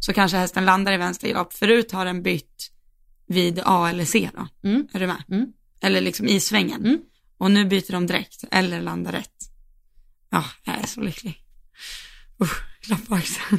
[0.00, 1.52] Så kanske hästen landar i vänster galopp.
[1.52, 2.70] Förut har den bytt
[3.26, 4.68] vid A eller C då.
[4.68, 4.88] Mm.
[4.92, 5.22] Är du med?
[5.30, 5.46] Mm.
[5.82, 6.80] Eller liksom i svängen.
[6.84, 6.98] Mm.
[7.38, 9.34] Och nu byter de direkt, eller landar rätt.
[10.30, 11.42] Ja, jag är så lycklig.
[12.42, 13.58] Usch, klapp på axeln.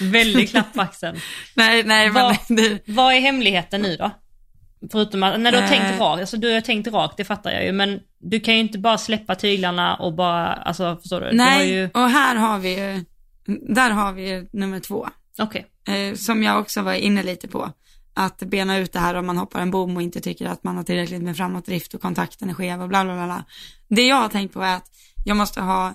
[0.00, 1.20] Väldigt klapp på axeln.
[1.54, 4.10] Nej, nej, men Vad- det, Vad är hemligheten nu då?
[4.92, 5.70] Förutom att, när du har Eh.
[5.70, 8.60] tänkt rakt, alltså du har tänkt rakt, det fattar jag ju, men du kan ju
[8.60, 11.30] inte bara släppa tyglarna och bara, alltså förstår du?
[11.30, 13.04] Du nej, ju, och här har vi ju,
[13.74, 15.08] där har vi ju nummer två.
[15.38, 15.66] okej.
[15.88, 17.72] Eh, som jag också var inne lite på.
[18.14, 20.76] Att bena ut det här om man hoppar en bom och inte tycker att man
[20.76, 23.14] har tillräckligt med framåtdrift och kontakten är skev och bla bla.
[23.14, 23.44] bla.
[23.88, 24.90] Det jag har tänkt på är att
[25.24, 25.94] jag måste ha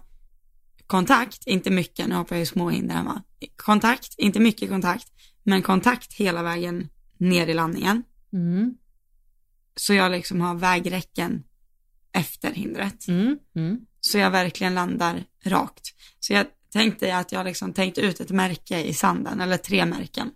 [0.88, 3.22] kontakt, inte mycket, nu hoppar jag ju små hinder hemma.
[3.56, 5.08] Kontakt, inte mycket kontakt,
[5.44, 8.04] men kontakt hela vägen ner i landningen.
[8.34, 8.78] Mm.
[9.76, 11.44] Så jag liksom har vägräcken
[12.12, 13.08] efter hindret.
[13.08, 13.38] Mm.
[13.56, 13.80] Mm.
[14.02, 15.94] Så jag verkligen landar rakt.
[16.20, 20.32] Så jag tänkte att jag liksom tänkt ut ett märke i sanden, eller tre märken.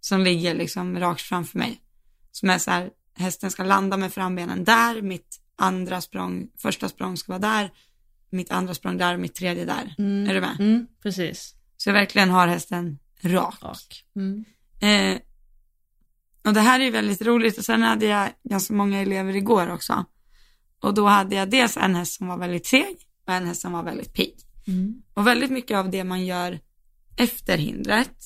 [0.00, 1.80] Som ligger liksom rakt framför mig.
[2.30, 7.16] Som är så här, hästen ska landa med frambenen där, mitt andra språng, första språng
[7.16, 7.72] ska vara där,
[8.30, 9.94] mitt andra språng där, mitt tredje där.
[9.98, 10.30] Mm.
[10.30, 10.56] Är du med?
[10.60, 10.86] Mm.
[11.02, 11.54] Precis.
[11.76, 13.62] Så jag verkligen har hästen rak.
[13.62, 14.04] Rak.
[14.16, 14.44] Mm.
[14.80, 15.20] Eh,
[16.46, 19.70] och det här är ju väldigt roligt och sen hade jag ganska många elever igår
[19.70, 20.04] också.
[20.80, 23.72] Och då hade jag dels en häst som var väldigt seg och en häst som
[23.72, 24.34] var väldigt pigg.
[24.66, 25.02] Mm.
[25.14, 26.60] Och väldigt mycket av det man gör
[27.16, 28.16] efter hindret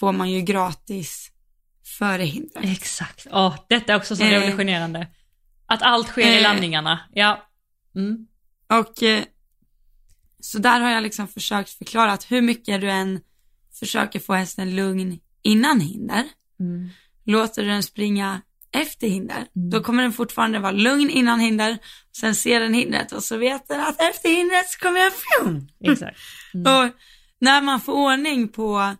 [0.00, 1.30] får man ju gratis
[1.98, 2.64] före hindret.
[2.64, 3.26] Exakt.
[3.32, 4.30] Åh, detta är också så Eh.
[4.30, 5.06] revolutionerande.
[5.66, 6.42] Att allt sker i Eh.
[6.42, 7.00] landningarna.
[7.12, 7.46] Ja.
[7.94, 8.26] Mm.
[8.68, 9.24] Och eh,
[10.40, 13.20] så där har jag liksom försökt förklara att hur mycket du än
[13.78, 16.24] försöker få hästen lugn innan hinder,
[16.60, 16.88] Mm.
[17.26, 18.40] Låter du den springa
[18.72, 19.70] efter hinder, Mm.
[19.70, 21.78] då kommer den fortfarande vara lugn innan hinder,
[22.16, 25.68] sen ser den hindret och så vet den att efter hindret så kommer jag fjum.
[25.84, 26.18] Exakt.
[26.54, 26.72] Mm.
[26.86, 26.92] Och
[27.40, 28.94] när man får ordning på,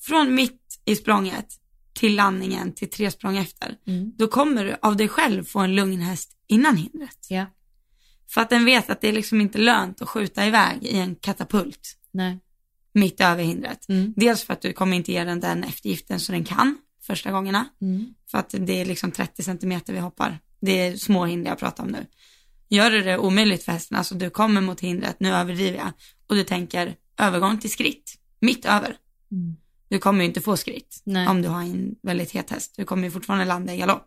[0.00, 1.46] från mitt i språnget
[1.94, 4.12] till landningen till tre språng efter, Mm.
[4.16, 7.26] då kommer du av dig själv få en lugn häst innan hindret.
[7.28, 7.46] Ja.
[8.30, 11.14] För att den vet att det är liksom inte lönt att skjuta iväg i en
[11.16, 12.38] katapult Nej.
[12.94, 13.88] mitt över hindret.
[13.88, 14.12] Mm.
[14.16, 17.64] Dels för att du kommer inte ge den den eftergiften så den kan första gångerna.
[17.80, 18.14] Mm.
[18.30, 20.38] För att det är liksom 30 centimeter vi hoppar.
[20.60, 22.06] Det är små hinder jag pratar om nu.
[22.68, 25.92] Gör du det omöjligt för hästen, alltså du kommer mot hindret, nu överdriver jag,
[26.26, 28.96] och du tänker övergång till skritt, mitt över.
[29.32, 29.56] Mm.
[29.88, 31.28] Du kommer ju inte få skritt Nej.
[31.28, 32.74] om du har en väldigt het häst.
[32.76, 34.06] Du kommer ju fortfarande landa i galopp.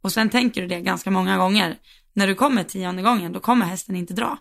[0.00, 1.78] Och sen tänker du det ganska många gånger.
[2.12, 4.38] När du kommer tionde gången, då kommer hästen inte dra.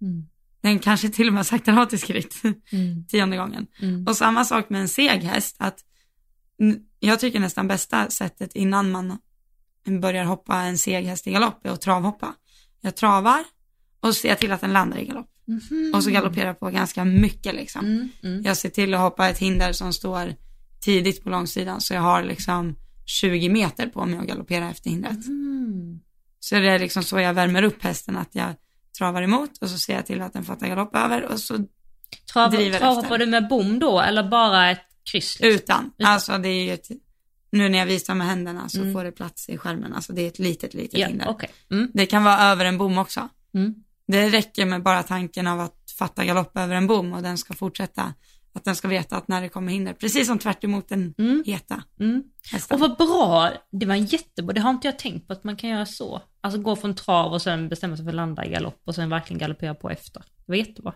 [0.00, 0.26] Mm.
[0.60, 3.04] Den kanske till och med saktar av till skritt Mm.
[3.08, 3.66] tionde gången.
[3.82, 4.06] Mm.
[4.06, 5.84] Och samma sak med en seg häst, att
[7.00, 9.18] jag tycker nästan bästa sättet innan man
[10.00, 12.34] börjar hoppa en seg häst i galopp är att travhoppa.
[12.80, 13.44] Jag travar
[14.00, 15.30] och ser till att den landar i galopp.
[15.44, 15.92] Mhm.
[15.94, 17.84] Och så galopperar på ganska mycket liksom.
[17.84, 18.08] Mm.
[18.22, 18.42] Mm.
[18.42, 20.34] Jag ser till att hoppa ett hinder som står
[20.80, 22.76] tidigt på långsidan så jag har liksom
[23.06, 25.26] 20 meter på mig att galoppera efter hindret.
[25.26, 26.00] Mm.
[26.40, 28.54] Så det är liksom så jag värmer upp hästen, att jag
[28.98, 31.58] travar emot och så ser jag till att den fattar galopp över och så
[32.32, 33.18] Trav, Driver travar efter.
[33.18, 35.40] du med bom då eller bara ett kryss?
[35.40, 35.56] liksom?
[35.56, 35.90] utan.
[35.98, 36.12] Utan.
[36.12, 36.88] Alltså det är ju ett,
[37.50, 38.92] nu när jag visar med händerna så Mm.
[38.92, 39.92] får det plats i skärmen.
[39.92, 41.28] Alltså det är ett litet, litet Ja, hinder.
[41.28, 41.50] okej.
[41.70, 41.90] Mm.
[41.94, 43.28] Det kan vara över en bom också.
[43.54, 43.74] Mm.
[44.06, 47.54] Det räcker med bara tanken av att fatta galopp över en bom och den ska
[47.54, 48.14] fortsätta.
[48.52, 51.42] Att den ska veta att när det kommer hinder, precis som tvärt emot den Mm.
[51.46, 52.22] heta Mm.
[52.70, 55.56] Och vad bra, det var en jättebra, det har inte jag tänkt på att man
[55.56, 56.22] kan göra så.
[56.40, 59.10] Alltså gå från trav och sen bestämma sig för att landa i galopp och sen
[59.10, 60.20] verkligen galoppera på efter.
[60.20, 60.94] Det var jättebra.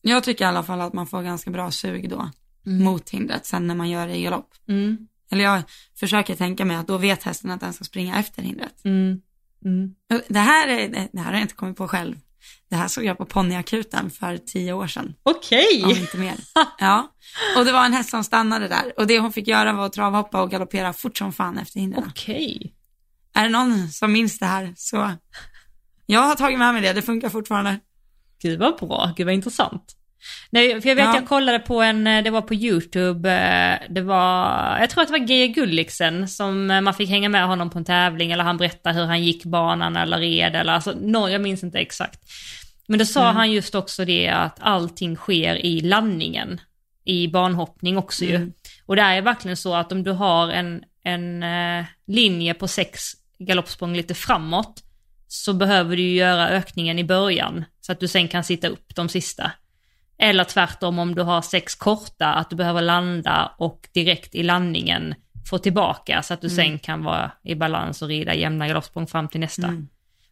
[0.00, 2.30] Jag tycker i alla fall att man får ganska bra sug då
[2.66, 2.84] Mm.
[2.84, 4.54] mot hindret sen när man gör det i galopp.
[4.68, 5.08] Mm.
[5.30, 5.62] Eller jag
[5.98, 8.84] försöker tänka mig att då vet hästen att den ska springa efter hindret.
[8.84, 9.20] Mm.
[9.64, 9.94] Mm.
[10.28, 12.16] Det här, är, det här har jag inte kommit på själv.
[12.70, 15.82] Det här såg jag på ponnyakuten för tio år sedan, Okej!
[15.84, 16.34] om inte mer.
[16.78, 17.12] Ja,
[17.56, 19.92] och det var en häst som stannade där och det hon fick göra var att
[19.92, 22.04] travhoppa och galoppera fort som fan efter hindren.
[22.08, 22.74] Okej.
[23.34, 25.10] Är det någon som minns det här så,
[26.06, 27.80] jag har tagit med mig det, det funkar fortfarande.
[28.42, 29.96] Gud vad bra, gud vad intressant.
[30.50, 31.14] Nej, för jag vet Ja.
[31.14, 35.08] jag kollade på en, eh, det var på YouTube, eh, det var, jag tror att
[35.08, 38.44] det var Geir Gulliksen som eh, man fick hänga med honom på en tävling eller
[38.44, 42.20] han berättade hur han gick banan eller red eller alltså, no, jag minns inte exakt.
[42.86, 46.60] Men då sa han just också det att allting sker i landningen,
[47.04, 48.34] i banhoppning också ju.
[48.36, 48.52] Mm.
[48.86, 51.44] Och det är verkligen så att om du har en, en
[52.06, 53.02] linje på sex
[53.38, 54.82] galoppsprång lite framåt,
[55.28, 58.94] så behöver du ju göra ökningen i början, så att du sen kan sitta upp
[58.94, 59.52] de sista.
[60.22, 65.14] Eller tvärtom om du har sex korta, att du behöver landa och direkt i landningen
[65.50, 69.28] få tillbaka så att du sen kan vara i balans och rida jämna galoppsprång fram
[69.28, 69.66] till nästa.
[69.66, 69.88] Mm.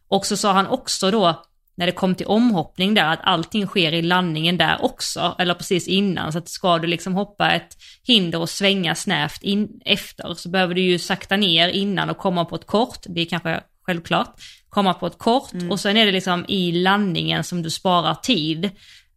[0.07, 1.43] Och så sa han också då,
[1.75, 5.87] när det kom till omhoppning där, att allting sker i landningen där också, eller precis
[5.87, 6.31] innan.
[6.31, 10.75] Så att ska du liksom hoppa ett hinder och svänga snävt in efter, så behöver
[10.75, 14.35] du ju sakta ner innan och komma på ett kort, det är kanske självklart,
[14.69, 18.69] komma på ett kort och sen är det liksom i landningen som du sparar tid,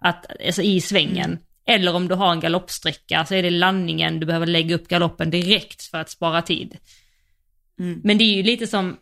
[0.05, 1.38] att, alltså i svängen.
[1.66, 5.30] Eller om du har en galoppsträcka så är det landningen du behöver lägga upp galoppen
[5.30, 6.76] direkt för att spara tid.
[7.78, 8.00] Mm.
[8.05, 8.96] Men det är ju lite som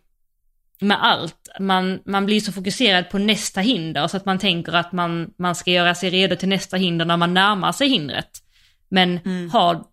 [0.81, 4.93] med allt, man, man blir så fokuserad på nästa hinder så att man tänker att
[4.93, 8.31] man, man ska göra sig redo till nästa hinder när man närmar sig hindret.
[8.89, 9.51] Men Mm.
[9.51, 9.85] har,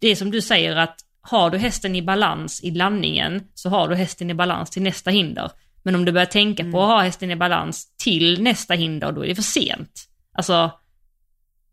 [0.00, 3.94] det som du säger att har du hästen i balans i landningen så har du
[3.94, 5.50] hästen i balans till nästa hinder.
[5.82, 9.24] Men om du börjar tänka på att ha hästen i balans till nästa hinder, då
[9.24, 10.08] är det för sent.
[10.32, 10.70] Alltså,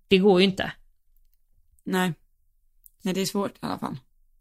[0.07, 0.71] det går ju inte.
[1.83, 2.13] Nej.
[3.01, 3.97] Nej, det är svårt i alla fall.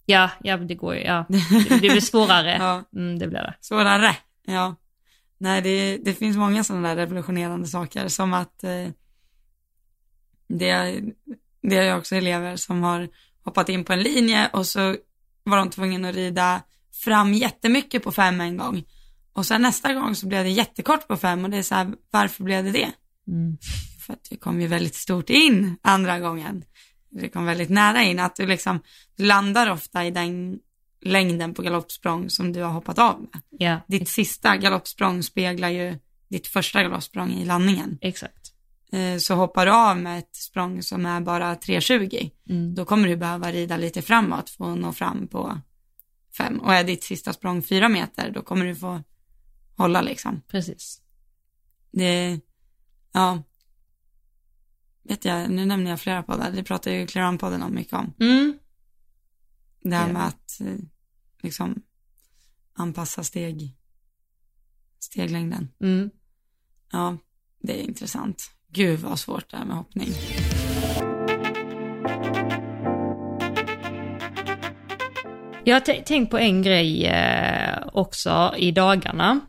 [0.06, 1.26] Ja, ja det går ju, ja.
[1.68, 2.56] Det, blir svårare.
[2.58, 2.84] Ja.
[3.00, 3.54] Mm, det blir det.
[3.60, 4.16] Svårare,
[4.46, 4.76] ja.
[5.38, 8.88] Nej, det, det finns många sådana där revolutionerande saker som att eh,
[10.48, 11.02] det,
[11.62, 13.08] det är också elever som har
[13.44, 14.96] hoppat in på en linje och så
[15.44, 16.62] var de tvungna att rida
[17.04, 18.84] fram jättemycket på fem en gång.
[19.32, 21.92] Och sen nästa gång så blev det jättekort på fem och det är så här,
[22.10, 22.90] varför blev det det?
[23.28, 23.58] Mm.
[24.08, 26.64] För att det kom ju väldigt stort in andra gången.
[27.10, 28.80] Det kom väldigt nära in, att du liksom
[29.16, 30.58] du landar ofta i den
[31.00, 33.40] längden på galoppsprång som du har hoppat av med.
[33.50, 35.98] Ja, Ditt sista galoppsprång speglar ju
[36.28, 37.98] ditt första galoppsprång i landningen.
[38.00, 38.52] exakt.
[38.92, 42.74] Eh, Så hoppar du av med ett språng som är bara 3,20, Mm.
[42.74, 45.60] då kommer du behöva rida lite framåt för att nå fram på
[46.38, 46.58] fem.
[46.60, 49.02] Och är ditt sista språng fyra meter, då kommer du få
[49.76, 50.42] hålla liksom.
[50.48, 51.00] Precis.
[51.92, 52.40] Det,
[53.12, 53.42] ja.
[55.08, 58.14] Vet jag, nu nämner jag flera poddar, det pratar ju Clear On-podden om mycket om.
[58.20, 58.58] Mm.
[59.82, 60.74] Det här med att eh,
[61.42, 61.82] liksom
[62.72, 63.76] anpassa steg,
[64.98, 65.68] steglängden.
[65.80, 66.10] Mm.
[66.92, 67.18] Ja,
[67.62, 68.50] det är intressant.
[68.72, 70.08] Gud vad svårt det är med hoppning.
[75.64, 79.40] Jag har tänkt på en grej eh, också i dagarna.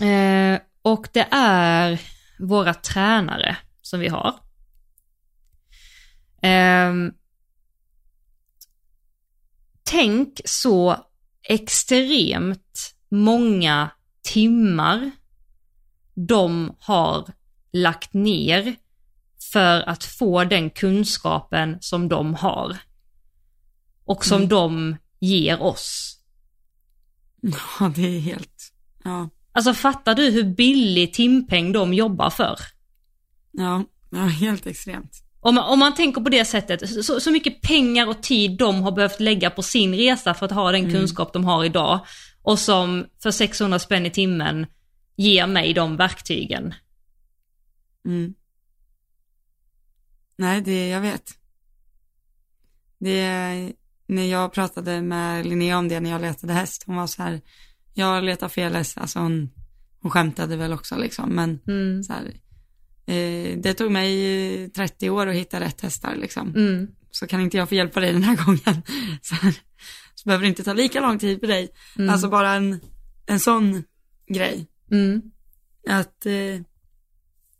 [0.00, 2.00] Eh, och det är
[2.38, 4.34] våra tränare som vi har.
[6.42, 6.92] Eh,
[9.82, 10.96] tänk så
[11.42, 13.90] extremt många
[14.22, 15.10] timmar
[16.14, 17.32] de har
[17.72, 18.76] lagt ner
[19.52, 22.76] för att få den kunskapen som de har.
[24.04, 24.48] Och som mm.
[24.48, 26.18] de ger oss.
[27.40, 28.72] Ja, det är helt,
[29.04, 29.28] ja.
[29.52, 32.58] Alltså fattar du hur billig timpeng de jobbar för?
[33.56, 35.24] Ja, ja helt extremt.
[35.40, 38.82] Om man, om man tänker på det sättet, så, så mycket pengar och tid de
[38.82, 40.92] har behövt lägga på sin resa för att ha den mm.
[40.92, 42.06] kunskap de har idag.
[42.42, 44.66] Och som för 600 spänn i timmen
[45.16, 46.74] ger mig de verktygen.
[48.04, 48.34] Mm.
[50.36, 51.30] Nej, det, jag vet.
[52.98, 53.72] Det,
[54.06, 57.40] när jag pratade med Linnea om det när jag letade häst, hon var så här,
[57.94, 59.50] jag letar fel häst, alltså hon,
[60.00, 62.02] hon skämtade väl också liksom, men mm.
[62.02, 62.32] så här,
[63.06, 66.48] eh, det tog mig 30 år att hitta rätt hästar liksom.
[66.56, 66.88] Mm.
[67.10, 68.82] Så kan inte jag få hjälpa dig den här gången.
[69.22, 69.34] Så,
[70.14, 71.68] så behöver det inte ta lika lång tid för dig.
[71.98, 72.10] Mm.
[72.10, 72.80] Alltså bara en,
[73.26, 73.84] en sån
[74.28, 74.66] grej.
[74.90, 75.22] Mm.
[75.88, 76.60] Att, eh,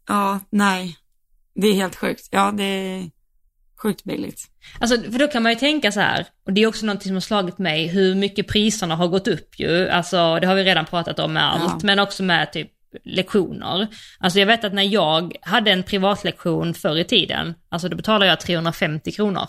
[0.08, 0.96] ja, nej,
[1.54, 2.28] det är helt sjukt.
[2.30, 3.10] Ja, det är
[3.82, 4.40] sjukt billigt.
[4.78, 7.16] Alltså, för då kan man ju tänka så här, och det är också någonting som
[7.16, 9.88] har slagit mig, hur mycket priserna har gått upp ju.
[9.88, 11.86] Alltså, det har vi redan pratat om med allt, ja.
[11.86, 12.70] men också med typ
[13.04, 13.88] lektioner.
[14.18, 18.26] Alltså jag vet att när jag hade en privatlektion förr i tiden, alltså då betalade
[18.26, 19.48] jag 350 kronor.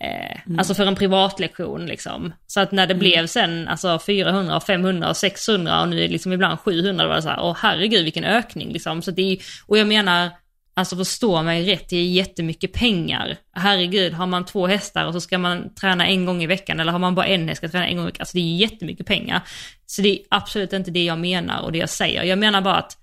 [0.00, 0.58] Eh, mm.
[0.58, 2.32] Alltså för en privatlektion liksom.
[2.46, 2.98] Så att när det mm.
[2.98, 7.28] blev sen alltså 400, 500, 600 och nu liksom ibland 700, då var det så
[7.28, 9.02] här, åh herregud vilken ökning liksom.
[9.02, 10.30] Så det är, och jag menar,
[10.78, 13.36] Alltså förstå mig rätt, det är jättemycket pengar.
[13.52, 16.92] Herregud, har man två hästar och så ska man träna en gång i veckan eller
[16.92, 18.22] har man bara en häst ska träna en gång i veckan.
[18.22, 19.42] Alltså det är jättemycket pengar.
[19.86, 22.22] Så det är absolut inte det jag menar och det jag säger.
[22.22, 22.98] Jag menar bara att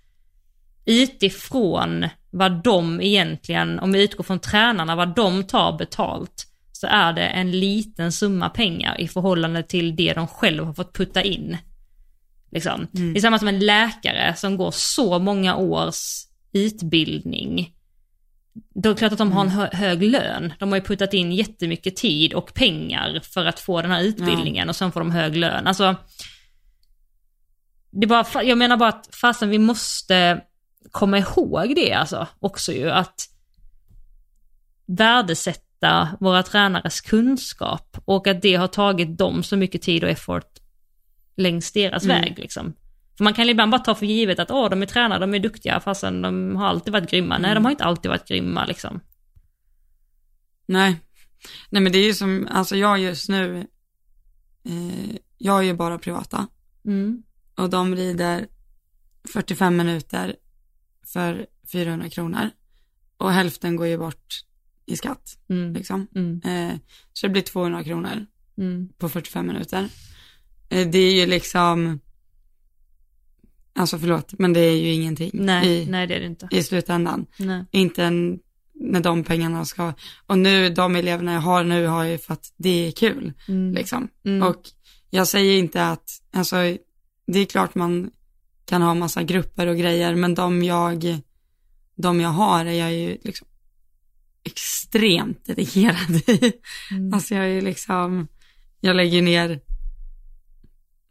[0.86, 7.14] utifrån vad de egentligen, om vi utgår från tränarna, vad de tar betalt, så är
[7.14, 11.58] det en liten summa pengar i förhållande till det de själva har fått putta in.
[12.52, 12.88] Liksom.
[12.96, 13.14] Mm.
[13.14, 16.25] Det är samma som en läkare som går så många års
[16.56, 17.74] utbildning,
[18.54, 20.54] då är det klart att de har en hö hög lön.
[20.60, 24.68] De har ju puttat in jättemycket tid och pengar för att få den här utbildningen
[24.68, 24.70] ja.
[24.70, 25.68] och sen får de hög lön.
[25.68, 25.96] Alltså,
[27.92, 30.42] det bara, jag menar bara att fasen vi måste
[30.92, 33.30] komma ihåg det alltså också ju att
[34.86, 40.60] värdesätta våra tränares kunskap och att det har tagit dem så mycket tid och effort
[41.38, 42.22] längs deras mm.
[42.22, 42.74] väg liksom.
[43.18, 45.40] För man kan ibland bara ta för givet att åh, de är tränade, de är
[45.40, 47.38] duktiga fastän de har alltid varit grymma.
[47.38, 49.00] Nej, de har inte alltid varit grymma liksom.
[50.66, 51.00] Nej,
[51.70, 53.68] nej men det är ju som, alltså jag just nu,
[54.66, 56.48] eh, jag är ju bara privata.
[56.86, 57.24] Mm.
[57.58, 58.48] Och de rider
[59.34, 60.36] 45 minuter
[61.14, 62.50] för 400 kronor.
[63.18, 64.44] Och hälften går ju bort
[64.86, 65.38] i skatt.
[65.50, 65.74] Mm.
[65.74, 66.08] Liksom.
[66.16, 66.42] Mm.
[66.46, 66.78] Eh,
[67.14, 68.26] så det blir 200 kronor
[68.58, 68.90] mm.
[68.98, 69.90] på 45 minuter.
[70.70, 72.00] Eh, det är ju liksom,
[73.76, 76.48] Alltså förlåt, men det är ju ingenting nej, i, nej, det är det inte.
[76.52, 77.26] i slutändan.
[77.40, 77.66] Nej.
[77.72, 78.40] Inte en,
[78.74, 79.94] när de pengarna ska,
[80.26, 83.34] och nu de eleverna jag har nu har ju för att det är kul.
[83.48, 83.74] Mm.
[83.74, 84.08] Liksom.
[84.26, 84.48] Mm.
[84.48, 84.62] Och
[85.10, 86.56] jag säger inte att, alltså
[87.28, 88.12] det är klart man
[88.66, 91.20] kan ha massa grupper och grejer, men de jag,
[91.96, 93.48] de jag har är jag ju liksom
[94.44, 96.54] extremt dedikerad i.
[96.92, 97.14] Mm.
[97.14, 98.28] Alltså jag är ju liksom,
[98.80, 99.60] jag lägger ner,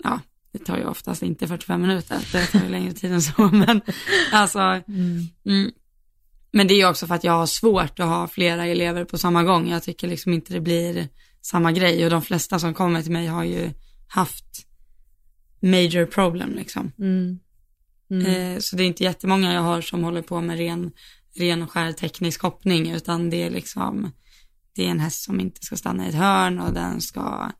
[0.04, 0.20] ja,
[0.54, 3.80] det tar ju oftast inte 45 minuter, det tar ju längre tid än så, men
[4.32, 5.28] alltså, mm.
[5.46, 5.70] Mm,
[6.52, 9.18] men det är ju också för att jag har svårt att ha flera elever på
[9.18, 9.68] samma gång.
[9.68, 11.08] Jag tycker liksom inte det blir
[11.42, 13.70] samma grej och de flesta som kommer till mig har ju
[14.08, 14.66] haft
[15.60, 16.92] major problem liksom.
[16.98, 17.38] Mm.
[18.10, 18.26] Mm.
[18.26, 20.92] Eh, så det är inte jättemånga jag har som håller på med ren,
[21.36, 24.12] ren och skär teknisk hoppning utan det är liksom,
[24.74, 27.50] det är en häst som inte ska stanna i ett hörn och den ska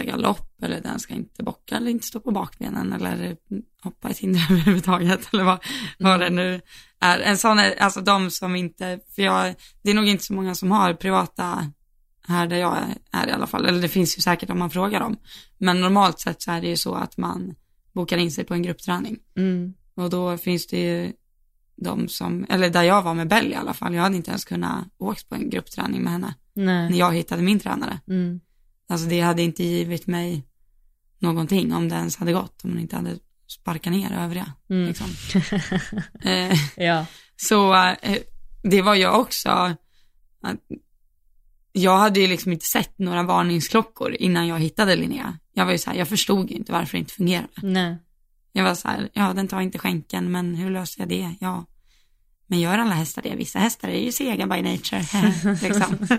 [0.00, 3.36] fatta galopp eller den ska inte bocka eller inte stå på bakbenen eller
[3.82, 5.64] hoppa ett hinder överhuvudtaget eller vad,
[5.98, 6.60] vad det nu
[7.00, 7.18] är.
[7.20, 10.54] En sån är, alltså de som inte, för jag, det är nog inte så många
[10.54, 11.72] som har privata
[12.26, 12.78] här där jag
[13.12, 15.16] är i alla fall, eller det finns ju säkert om man frågar dem.
[15.58, 17.54] Men normalt sett så är det ju så att man
[17.92, 19.18] bokar in sig på en gruppträning.
[19.36, 19.74] Mm.
[19.94, 21.12] Och då finns det ju
[21.76, 24.44] de som, eller där jag var med Bell i alla fall, jag hade inte ens
[24.44, 26.34] kunnat åka på en gruppträning med henne.
[26.54, 26.90] Nej.
[26.90, 28.00] När jag hittade min tränare.
[28.08, 28.40] Mm.
[28.90, 30.46] Alltså det hade inte givit mig
[31.18, 33.18] någonting om det ens hade gått, om man inte hade
[33.48, 34.52] sparkat ner övriga.
[34.70, 34.88] Mm.
[34.88, 35.06] Liksom.
[36.30, 37.06] eh, ja.
[37.36, 38.18] Så eh,
[38.62, 39.76] det var ju också,
[41.72, 45.38] jag hade ju liksom inte sett några varningsklockor innan jag hittade Linnea.
[45.52, 47.48] Jag var ju så här, jag förstod ju inte varför det inte fungerade.
[47.62, 47.96] Nej.
[48.52, 51.34] Jag var så här, ja den tar inte skänken, men hur löser jag det?
[51.40, 51.64] Ja,
[52.50, 53.34] men gör alla hästar det?
[53.34, 55.02] Vissa hästar är ju sega by nature.
[55.62, 56.18] liksom.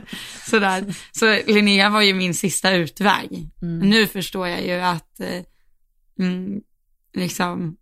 [0.50, 0.96] Sådär.
[1.12, 3.50] Så Linnea var ju min sista utväg.
[3.62, 3.90] Mm.
[3.90, 5.44] Nu förstår jag ju att eh,
[6.20, 6.62] mm,
[7.14, 7.78] liksom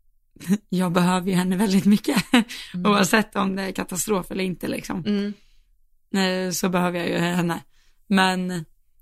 [0.68, 2.24] jag behöver ju henne väldigt mycket.
[2.74, 2.92] Mm.
[2.92, 5.04] Oavsett om det är katastrof eller inte liksom.
[5.06, 5.34] Mm.
[6.14, 7.60] Eh, Så behöver jag ju henne.
[8.06, 8.50] Men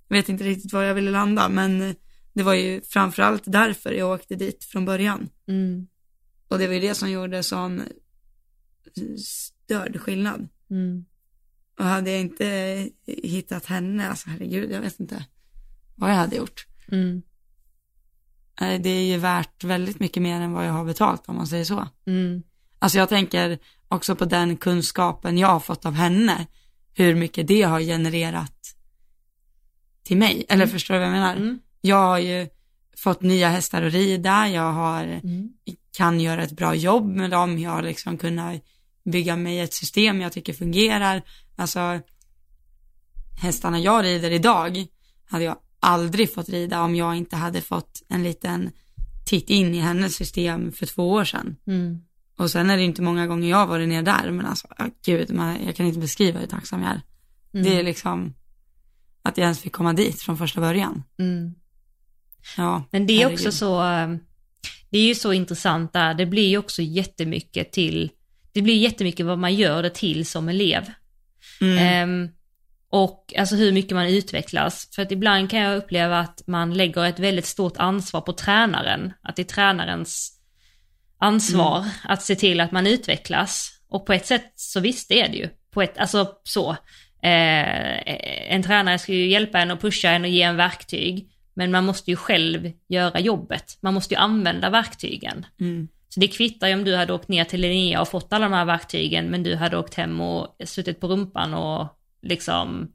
[0.09, 1.49] jag vet inte riktigt var jag ville landa.
[1.49, 1.95] Men
[2.33, 5.29] det var ju framförallt därför jag åkte dit från början.
[5.49, 5.87] Mm.
[6.49, 7.83] Och det var ju det som gjorde sån
[9.19, 10.49] störd skillnad.
[10.71, 11.05] Mm.
[11.79, 15.25] Och hade jag inte hittat henne, alltså herregud, jag vet inte
[15.95, 16.67] vad jag hade gjort.
[16.93, 17.23] Mm.
[18.59, 21.65] Det är ju värt väldigt mycket mer än vad jag har betalt om man säger
[21.65, 21.89] så.
[22.07, 22.43] Mm.
[22.79, 23.59] Alltså jag tänker
[23.89, 26.47] också på den kunskapen jag har fått av henne,
[26.95, 28.75] hur mycket det har genererat
[30.03, 30.47] till mig.
[30.49, 31.37] Eller förstår du vad jag menar?
[31.37, 31.59] Mm.
[31.81, 32.49] Jag har ju
[32.97, 35.49] fått nya hästar att rida, jag har, Mm.
[35.97, 38.63] kan göra ett bra jobb med dem, jag har liksom kunnat
[39.11, 41.23] bygga mig ett system jag tycker fungerar.
[41.57, 42.01] Alltså
[43.41, 44.87] hästarna jag rider idag
[45.25, 48.71] hade jag aldrig fått rida om jag inte hade fått en liten
[49.27, 51.57] titt in i hennes system för två år sedan.
[51.67, 51.99] Mm.
[52.39, 55.31] Och sen är det inte många gånger jag varit ner där, men alltså, ja, gud,
[55.35, 57.03] man, jag kan inte beskriva hur tacksam jag är.
[57.55, 57.67] Mm.
[57.67, 58.35] Det är liksom
[59.23, 61.03] att jag ens fick komma dit från första början.
[61.19, 61.55] Mm.
[62.57, 63.39] Ja, Men det är herregud.
[63.39, 64.09] också så, eh,
[64.91, 68.11] det är ju så intressant där, det blir ju också jättemycket till,
[68.59, 70.83] det blir jättemycket vad man gör det till som elev.
[71.61, 71.79] Mm.
[71.79, 72.31] Ehm,
[72.91, 74.89] och alltså hur mycket man utvecklas.
[74.95, 79.13] För att ibland kan jag uppleva att man lägger ett väldigt stort ansvar på tränaren.
[79.23, 80.41] Att det är tränarens
[81.19, 83.81] ansvar att se till att man utvecklas.
[83.89, 85.49] Och på ett sätt så visst är det ju.
[85.71, 86.71] På ett, alltså så.
[87.23, 91.31] Eh, en tränare ska ju hjälpa en och pusha en och ge en verktyg.
[91.55, 93.79] Men man måste ju själv göra jobbet.
[93.81, 95.47] Man måste ju använda verktygen.
[95.61, 95.89] Mm.
[96.19, 98.55] Så det kvittar ju om du hade åkt ner till Linnea och fått alla de
[98.55, 101.87] här verktygen men du hade åkt hem och suttit på rumpan och
[102.23, 102.93] liksom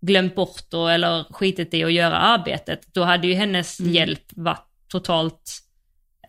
[0.00, 2.94] glömt bort och, eller skitit i att göra arbetet.
[2.94, 3.92] Då hade ju hennes Mm.
[3.92, 5.52] hjälp varit totalt,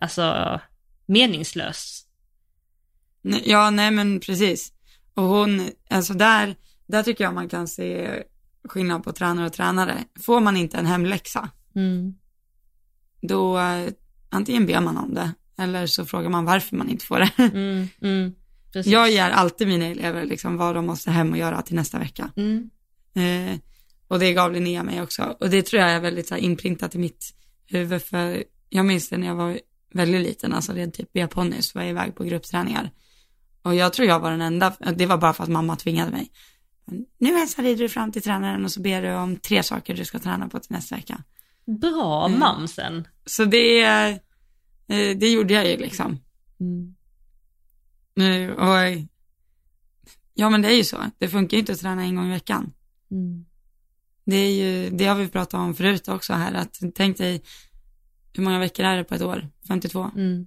[0.00, 0.60] alltså
[1.06, 2.06] meningslös.
[3.44, 4.72] Ja, nej men precis.
[5.14, 6.56] Och hon, alltså där,
[6.86, 8.22] där tycker jag man kan se
[8.68, 10.04] skillnad på tränare och tränare.
[10.20, 12.14] Får man inte en hemläxa, Mm.
[13.20, 13.88] då eh,
[14.28, 17.30] antingen ber man om det, eller så frågar man varför man inte får det.
[17.38, 17.88] Mm.
[18.02, 18.34] Mm.
[18.84, 22.30] Jag ger alltid mina elever liksom vad de måste hem och göra till nästa vecka.
[22.36, 22.70] Mm.
[23.14, 23.58] Eh,
[24.08, 25.36] och det gav Linnea mig också.
[25.40, 27.34] Och det tror jag är väldigt så här, inprintat i mitt
[27.66, 29.58] huvud, för jag minns det när jag var
[29.92, 32.90] väldigt liten, alltså är typ B-ponnys, var jag iväg på gruppträningar.
[33.62, 36.30] Och jag tror jag var den enda, det var bara för att mamma tvingade mig.
[37.18, 40.18] Nu hälsar du fram till tränaren och så ber du om tre saker du ska
[40.18, 41.22] träna på till nästa vecka.
[41.80, 42.38] Bra Mm.
[42.38, 43.08] mamsen.
[43.26, 44.16] Så det, eh,
[44.86, 46.18] det gjorde jag ju liksom.
[46.60, 46.94] Mm.
[48.20, 49.06] Eh, Och,
[50.34, 52.30] ja men det är ju så, det funkar ju inte att träna en gång i
[52.30, 52.72] veckan.
[53.10, 53.44] Mm.
[54.24, 57.42] Det är ju, det har vi pratat om förut också här, att tänk dig
[58.32, 59.48] hur många veckor är det på ett år?
[59.68, 60.10] 52.
[60.16, 60.46] Mm.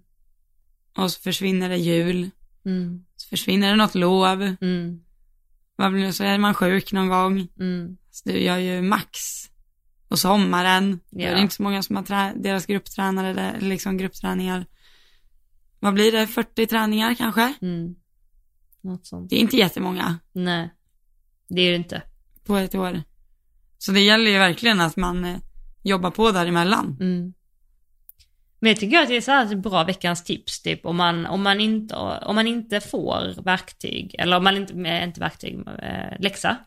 [0.97, 2.29] Och så försvinner det jul,
[2.65, 3.05] Mm.
[3.15, 4.99] så försvinner det något lov, Mm.
[5.75, 7.47] vad blir det, så är man sjuk någon gång.
[7.59, 7.97] Mm.
[8.11, 9.19] Så du gör ju max.
[10.07, 11.37] Och sommaren, är det Ja.
[11.37, 14.65] inte så många som har deras grupptränare eller liksom gruppträningar.
[15.79, 17.53] Vad blir det, 40 träningar kanske?
[17.61, 17.95] Mm.
[18.81, 19.29] Något sånt.
[19.29, 20.69] Det är inte jättemånga Nej,
[21.49, 22.01] det är det inte.
[22.45, 23.01] på ett år.
[23.77, 25.37] Så det gäller ju verkligen att man eh,
[25.83, 26.97] jobbar på däremellan.
[26.99, 27.33] Mm.
[28.59, 31.43] Men jag tycker att det är så här bra veckans tips, typ om man, om
[31.43, 36.19] man, inte, om man inte får verktyg, eller om man inte, eh, inte verktyg, eh,
[36.19, 36.57] läxa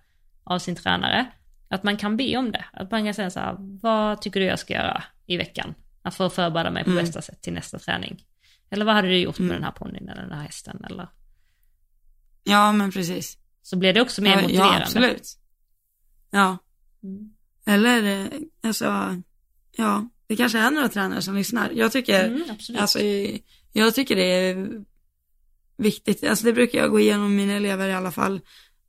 [0.44, 1.26] av sin tränare,
[1.70, 2.64] att man kan be om det.
[2.72, 5.74] Att man kan säga så här, vad tycker du jag ska göra i veckan?
[6.12, 7.04] För att förbereda mig på Mm.
[7.04, 8.24] bästa sätt till nästa träning.
[8.70, 9.54] Eller vad hade du gjort med Mm.
[9.56, 10.84] den här ponnyn eller den här hästen?
[10.90, 11.08] Eller?
[12.44, 13.38] Ja, men precis.
[13.62, 14.76] Så blir det också mer Ja, motiverande.
[14.76, 15.28] ja, absolut.
[16.30, 16.58] Ja,
[17.02, 17.30] Mm.
[17.66, 18.26] eller eh,
[18.62, 19.16] alltså,
[19.76, 21.70] ja, det kanske är några tränare som lyssnar.
[21.70, 22.42] Jag tycker, Mm,
[22.78, 22.98] alltså,
[23.72, 24.68] jag tycker det är
[25.76, 26.24] viktigt.
[26.24, 28.40] Alltså det brukar jag gå igenom med mina elever i alla fall.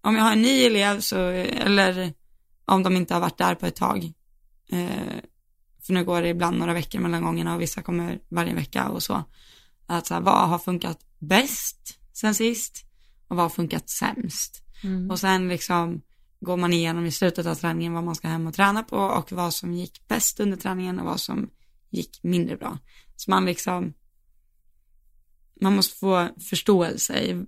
[0.01, 2.13] Om jag har en ny elev så, eller
[2.65, 4.13] om de inte har varit där på ett tag.
[4.71, 5.19] Eh,
[5.81, 9.03] för nu går det ibland några veckor mellan gångerna och vissa kommer varje vecka och
[9.03, 9.23] så.
[9.85, 12.85] Att så här, vad har funkat bäst sen sist
[13.27, 14.63] och vad har funkat sämst?
[14.83, 15.11] Mm.
[15.11, 16.01] Och sen liksom
[16.39, 19.31] går man igenom i slutet av träningen vad man ska hem och träna på och
[19.31, 21.49] vad som gick bäst under träningen och vad som
[21.89, 22.77] gick mindre bra.
[23.15, 23.93] Så man liksom,
[25.61, 27.45] man måste få förståelse i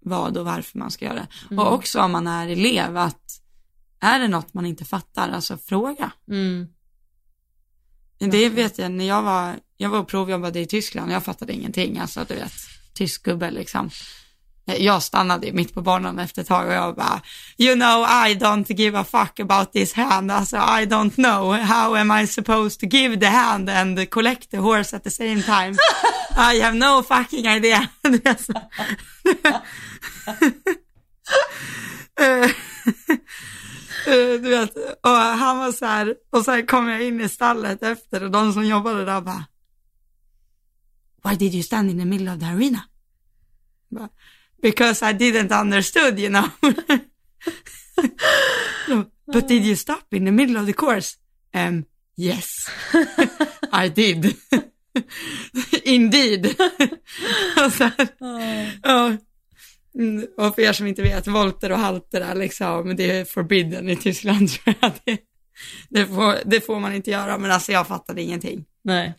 [0.00, 1.26] vad och varför man ska göra.
[1.50, 1.58] Mm.
[1.58, 3.42] Och också om man är elev att
[4.00, 6.12] är det något man inte fattar, alltså fråga.
[6.30, 6.66] Mm.
[8.18, 11.98] Det vet jag när jag var, jag var och provjobbade i Tyskland, jag fattade ingenting,
[11.98, 12.52] alltså du vet,
[12.94, 13.90] tysk gubbe liksom.
[14.78, 17.20] Jag stannade mitt på banan efter ett tag och jag bara,
[17.58, 21.96] you know I don't give a fuck about this hand, alltså I don't know, how
[21.96, 25.76] am I supposed to give the hand and collect the horse at the same time?
[26.36, 27.88] I have no fucking idea.
[34.06, 37.82] Eh, du vet, och han var så här, och sen kom jag in i stallet
[37.82, 39.44] efter och de som jobbade där bara,
[41.24, 42.80] why did you stand in the middle of the arena?
[43.88, 44.08] Bara,
[44.62, 46.50] Because I didn't understood, you know.
[49.26, 51.16] But did you stop in the middle of the course?
[51.54, 51.86] Um,
[52.16, 52.70] yes,
[53.72, 54.36] I did.
[55.84, 56.46] Indeed.
[57.64, 58.08] och, så här,
[58.82, 59.12] och,
[60.36, 63.96] och för er som inte vet, volter och halter är liksom, det är forbidden i
[63.96, 64.48] Tyskland.
[65.04, 65.18] Det,
[65.88, 68.64] det, får, det får man inte göra, men alltså jag fattade ingenting.
[68.84, 69.14] Nej.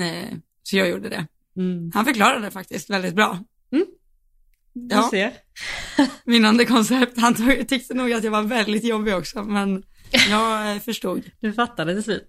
[0.00, 1.26] Eh, Så jag gjorde det.
[1.56, 1.90] Mm.
[1.94, 3.38] Han förklarade det faktiskt väldigt bra.
[3.70, 5.08] Du Ja.
[5.10, 5.32] ser.
[6.24, 7.18] Vinnande koncept.
[7.20, 9.82] Han tog, tyckte nog att jag var väldigt jobbig också, men
[10.30, 11.30] jag eh, förstod.
[11.40, 12.28] Du fattade till slut.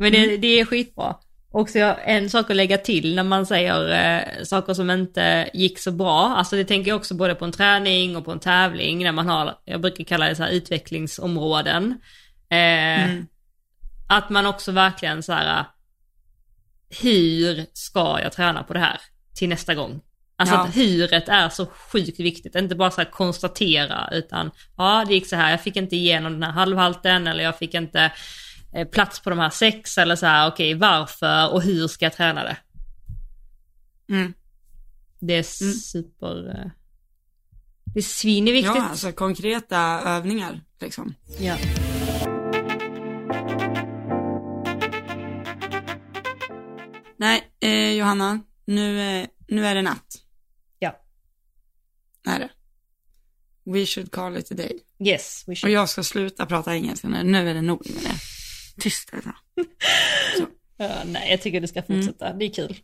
[0.00, 0.40] Men det, Mm.
[0.40, 1.16] det är skitbra.
[1.52, 5.90] Också en sak att lägga till när man säger eh, saker som inte gick så
[5.92, 6.34] bra.
[6.36, 9.28] Alltså det tänker jag också både på en träning och på en tävling när man
[9.28, 12.00] har, jag brukar kalla det så här utvecklingsområden.
[12.50, 12.58] Eh,
[13.04, 13.26] Mm.
[14.10, 15.64] Att man också verkligen så här,
[17.02, 19.00] hur ska jag träna på det här
[19.34, 20.00] till nästa gång?
[20.36, 20.60] Alltså Ja.
[20.64, 25.28] att huret är så sjukt viktigt, inte bara så här konstatera utan ja det gick
[25.28, 28.12] så här, jag fick inte igenom den här halvhalten eller jag fick inte
[28.92, 32.44] plats på de här sex eller så här, okej varför och hur ska jag träna
[32.44, 32.56] det?
[34.08, 34.34] Mm.
[35.20, 35.74] Det är Mm.
[35.74, 36.70] super, eh,
[37.94, 38.76] det är svinviktigt.
[38.76, 41.14] Ja, alltså konkreta övningar liksom.
[41.40, 41.56] Ja.
[47.16, 50.14] Nej, eh, Johanna, nu, eh, nu är det natt.
[50.78, 51.00] Ja.
[52.26, 52.50] Är det.
[53.72, 54.78] We should call it a day.
[55.04, 55.74] Yes, we Och should.
[55.74, 58.18] jag ska sluta prata engelska nu, nu är det nog med det.
[58.78, 59.32] Tyst det.
[60.80, 62.32] Ja, nej, jag tycker du ska fortsätta.
[62.32, 62.76] Det är kul.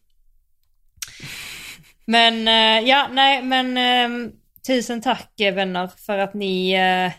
[2.07, 4.31] Men eh, ja, nej, men eh,
[4.67, 7.13] tusen tack eh, vänner för att ni eh,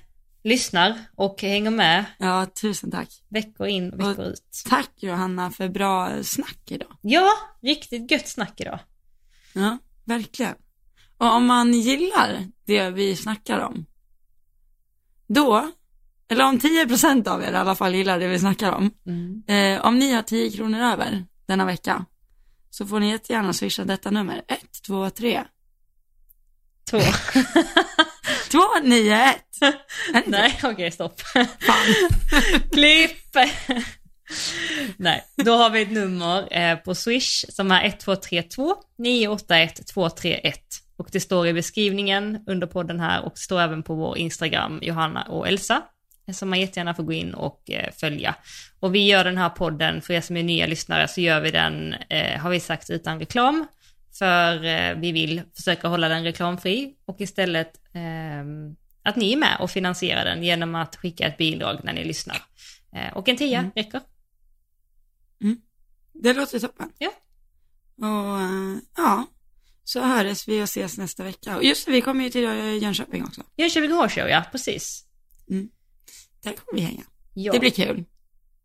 [0.44, 3.10] lyssnar och hänger med Ja, tusen tack.
[3.30, 4.44] veckor in och veckor ut.
[4.70, 6.98] Tack Johanna för bra snack idag.
[7.02, 8.80] Ja, riktigt gött snack idag.
[9.54, 10.56] Ja, verkligen.
[11.18, 13.86] Och om man gillar det vi snackar om,
[15.28, 15.72] då,
[16.32, 18.92] eller om 10% av er i alla fall gillar det vi snackar om,
[19.48, 22.06] eh, om ni har 10 kronor över denna vecka,
[22.70, 25.44] så får ni jättegärna swisha detta nummer, 123
[26.90, 27.00] Två.
[28.52, 29.36] 291.
[29.62, 30.30] Är det inte?
[30.30, 31.22] nej, okej stopp.
[31.22, 32.10] Fan.
[32.72, 33.12] Klipp!
[34.98, 40.60] Nej, då har vi ett nummer eh, på Swish som är 1232 981 231
[40.98, 44.80] och det står i beskrivningen under podden här och det står även på vår Instagram,
[44.82, 45.82] Johanna och Elsa,
[46.34, 48.36] som man jättegärna får gå in och eh, följa.
[48.80, 51.52] Och vi gör den här podden, för er som är nya lyssnare så gör vi
[51.52, 53.68] den, eh, har vi sagt, utan reklam.
[54.18, 59.58] För eh, vi vill försöka hålla den reklamfri och istället ehm, att ni är med
[59.60, 62.38] och finansierar den genom att skicka ett bidrag när ni lyssnar.
[62.96, 63.72] Eh, och en tia Mm.
[63.76, 64.02] räcker.
[66.14, 66.90] Det låter toppen.
[66.98, 67.12] Ja.
[67.98, 69.26] Och eh, ja,
[69.84, 71.58] så hörs vi och ses nästa vecka.
[71.58, 72.44] Och just det, vi kommer ju till
[72.82, 73.42] Jönköping också.
[73.58, 75.06] Jönköping Horse Show, ja precis.
[76.46, 77.04] Där kommer vi hänga.
[77.34, 77.54] Ja.
[77.54, 78.04] Det blir kul.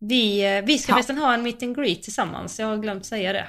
[0.00, 0.94] Vi, eh, vi ska Ja.
[0.94, 3.46] förresten ha en meet and greet tillsammans, jag har glömt säga det.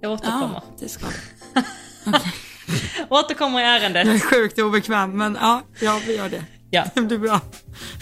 [0.00, 0.46] Jag återkommer.
[0.54, 2.12] Ja, det ska vi.
[3.08, 4.06] Återkommer i ärendet.
[4.06, 6.44] Jag är sjukt obekväm, men ja, ja vi gör det.
[6.70, 6.84] Ja.
[6.94, 7.40] Det blir bra.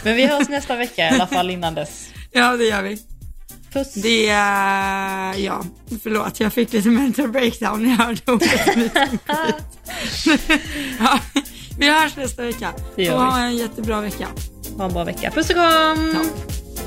[0.05, 2.11] Men vi hörs nästa vecka i alla fall innan dess.
[2.33, 2.99] Ja, det gör vi.
[3.73, 3.95] Puss!
[3.95, 4.25] Det
[5.43, 5.65] ja,
[6.03, 8.67] förlåt, jag fick lite mental breakdown när jag hörde ordet
[10.99, 11.21] ja,
[11.79, 12.73] Vi hörs nästa vecka.
[12.97, 13.25] Det gör Och vi.
[13.27, 14.29] ha en jättebra vecka.
[14.79, 15.31] Ha en bra vecka.
[15.31, 16.15] Puss och kram!
[16.15, 16.21] Ja.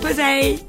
[0.01, 0.59] Puss hej!